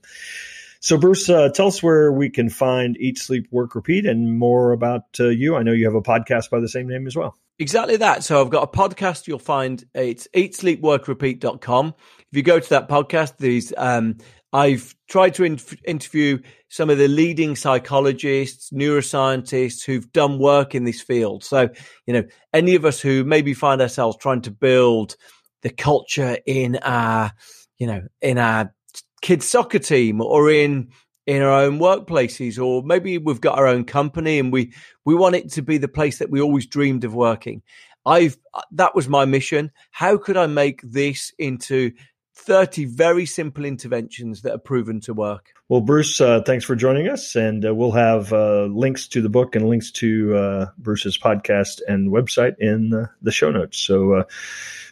So, 0.80 0.96
Bruce, 0.96 1.28
uh, 1.28 1.50
tell 1.50 1.66
us 1.66 1.82
where 1.82 2.10
we 2.10 2.30
can 2.30 2.48
find 2.48 2.96
Eat, 2.98 3.18
Sleep, 3.18 3.46
Work, 3.50 3.74
Repeat 3.74 4.06
and 4.06 4.38
more 4.38 4.72
about 4.72 5.04
uh, 5.20 5.28
you. 5.28 5.56
I 5.56 5.62
know 5.62 5.72
you 5.72 5.84
have 5.84 5.94
a 5.94 6.00
podcast 6.00 6.48
by 6.48 6.58
the 6.58 6.68
same 6.68 6.88
name 6.88 7.06
as 7.06 7.14
well. 7.14 7.36
Exactly 7.58 7.98
that. 7.98 8.24
So, 8.24 8.40
I've 8.40 8.50
got 8.50 8.62
a 8.62 8.78
podcast 8.78 9.26
you'll 9.26 9.38
find. 9.38 9.84
It's 9.94 10.26
eatsleepworkrepeat.com. 10.34 11.94
If 12.30 12.36
you 12.36 12.42
go 12.42 12.58
to 12.58 12.68
that 12.70 12.88
podcast, 12.88 13.36
these 13.36 13.74
um, 13.76 14.16
I've 14.52 14.94
tried 15.08 15.34
to 15.34 15.44
in- 15.44 15.60
interview 15.84 16.38
some 16.68 16.90
of 16.90 16.98
the 16.98 17.08
leading 17.08 17.56
psychologists, 17.56 18.70
neuroscientists 18.70 19.84
who've 19.84 20.10
done 20.12 20.38
work 20.38 20.74
in 20.74 20.84
this 20.84 21.00
field. 21.00 21.44
So, 21.44 21.68
you 22.06 22.14
know, 22.14 22.24
any 22.52 22.74
of 22.74 22.84
us 22.84 23.00
who 23.00 23.24
maybe 23.24 23.54
find 23.54 23.80
ourselves 23.80 24.16
trying 24.16 24.42
to 24.42 24.50
build 24.50 25.16
the 25.62 25.70
culture 25.70 26.38
in 26.46 26.76
our, 26.76 27.32
you 27.78 27.86
know, 27.86 28.02
in 28.20 28.38
our 28.38 28.72
kids 29.20 29.46
soccer 29.46 29.78
team 29.78 30.20
or 30.20 30.50
in 30.50 30.88
in 31.26 31.42
our 31.42 31.52
own 31.52 31.78
workplaces 31.78 32.62
or 32.62 32.82
maybe 32.82 33.18
we've 33.18 33.40
got 33.40 33.58
our 33.58 33.66
own 33.66 33.84
company 33.84 34.38
and 34.38 34.52
we 34.52 34.72
we 35.04 35.14
want 35.14 35.36
it 35.36 35.50
to 35.52 35.62
be 35.62 35.78
the 35.78 35.88
place 35.88 36.18
that 36.18 36.30
we 36.30 36.40
always 36.40 36.66
dreamed 36.66 37.04
of 37.04 37.14
working. 37.14 37.62
I've 38.06 38.38
uh, 38.54 38.62
that 38.72 38.94
was 38.94 39.08
my 39.08 39.24
mission. 39.24 39.70
How 39.90 40.16
could 40.16 40.36
i 40.36 40.46
make 40.46 40.80
this 40.82 41.32
into 41.38 41.92
30 42.40 42.86
very 42.86 43.26
simple 43.26 43.64
interventions 43.64 44.42
that 44.42 44.52
are 44.52 44.58
proven 44.58 45.00
to 45.00 45.14
work. 45.14 45.52
Well, 45.68 45.80
Bruce, 45.80 46.20
uh, 46.20 46.42
thanks 46.42 46.64
for 46.64 46.74
joining 46.74 47.08
us. 47.08 47.36
And 47.36 47.64
uh, 47.64 47.74
we'll 47.74 47.92
have 47.92 48.32
uh, 48.32 48.64
links 48.64 49.08
to 49.08 49.22
the 49.22 49.28
book 49.28 49.54
and 49.54 49.68
links 49.68 49.90
to 49.92 50.36
uh, 50.36 50.66
Bruce's 50.78 51.18
podcast 51.18 51.80
and 51.86 52.10
website 52.10 52.54
in 52.58 53.08
the 53.22 53.32
show 53.32 53.50
notes. 53.50 53.78
So 53.78 54.14
uh, 54.14 54.24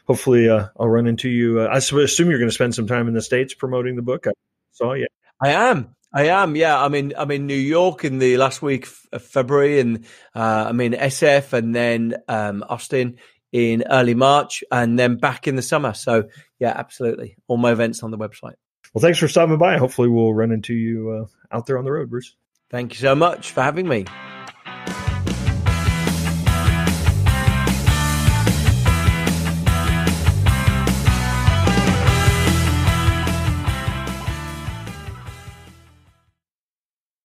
hopefully 0.07 0.49
uh, 0.49 0.69
I'll 0.79 0.89
run 0.89 1.07
into 1.07 1.29
you. 1.29 1.63
I 1.63 1.79
assume 1.79 2.31
you're 2.31 2.39
going 2.39 2.51
to 2.51 2.55
spend 2.55 2.75
some 2.75 2.87
time 2.87 3.09
in 3.09 3.15
the 3.15 3.23
States 3.23 3.55
promoting 3.55 3.97
the 3.97 4.03
book. 4.03 4.27
I 4.27 4.33
saw 4.73 4.93
you. 4.93 5.07
I 5.41 5.51
am. 5.51 5.95
I 6.13 6.29
am, 6.29 6.57
yeah. 6.57 6.83
I'm 6.83 6.95
in. 6.95 7.13
I'm 7.19 7.31
in 7.31 7.47
New 7.47 7.55
York 7.55 8.03
in 8.03 8.19
the 8.19 8.39
last 8.39 8.63
week 8.63 8.89
of 9.13 9.23
February, 9.23 9.79
and 9.79 10.07
I'm 10.35 10.81
in 10.81 10.93
SF, 10.93 11.53
and 11.53 11.75
then 11.75 12.17
um, 12.29 12.65
Austin 12.67 13.19
in 13.53 13.85
early 13.91 14.15
March 14.15 14.63
and 14.71 14.99
then 14.99 15.17
back 15.17 15.49
in 15.49 15.57
the 15.57 15.63
summer. 15.63 15.95
So, 15.95 16.29
yeah, 16.59 16.75
absolutely. 16.77 17.37
All 17.47 17.57
my 17.57 17.73
events 17.73 18.03
on 18.03 18.11
the 18.11 18.19
website. 18.19 18.55
Well, 18.95 19.03
thanks 19.03 19.19
for 19.19 19.29
stopping 19.29 19.59
by. 19.59 19.77
Hopefully, 19.77 20.09
we'll 20.09 20.35
run 20.35 20.51
into 20.53 20.75
you 20.75 21.11
uh, 21.11 21.55
out 21.55 21.67
there 21.67 21.79
on 21.79 21.85
the 21.85 21.93
road, 21.93 22.11
Bruce. 22.11 22.35
Thank 22.71 22.93
you 22.95 22.99
so 22.99 23.15
much 23.15 23.53
for 23.53 23.63
having 23.63 23.89
me. 23.89 24.07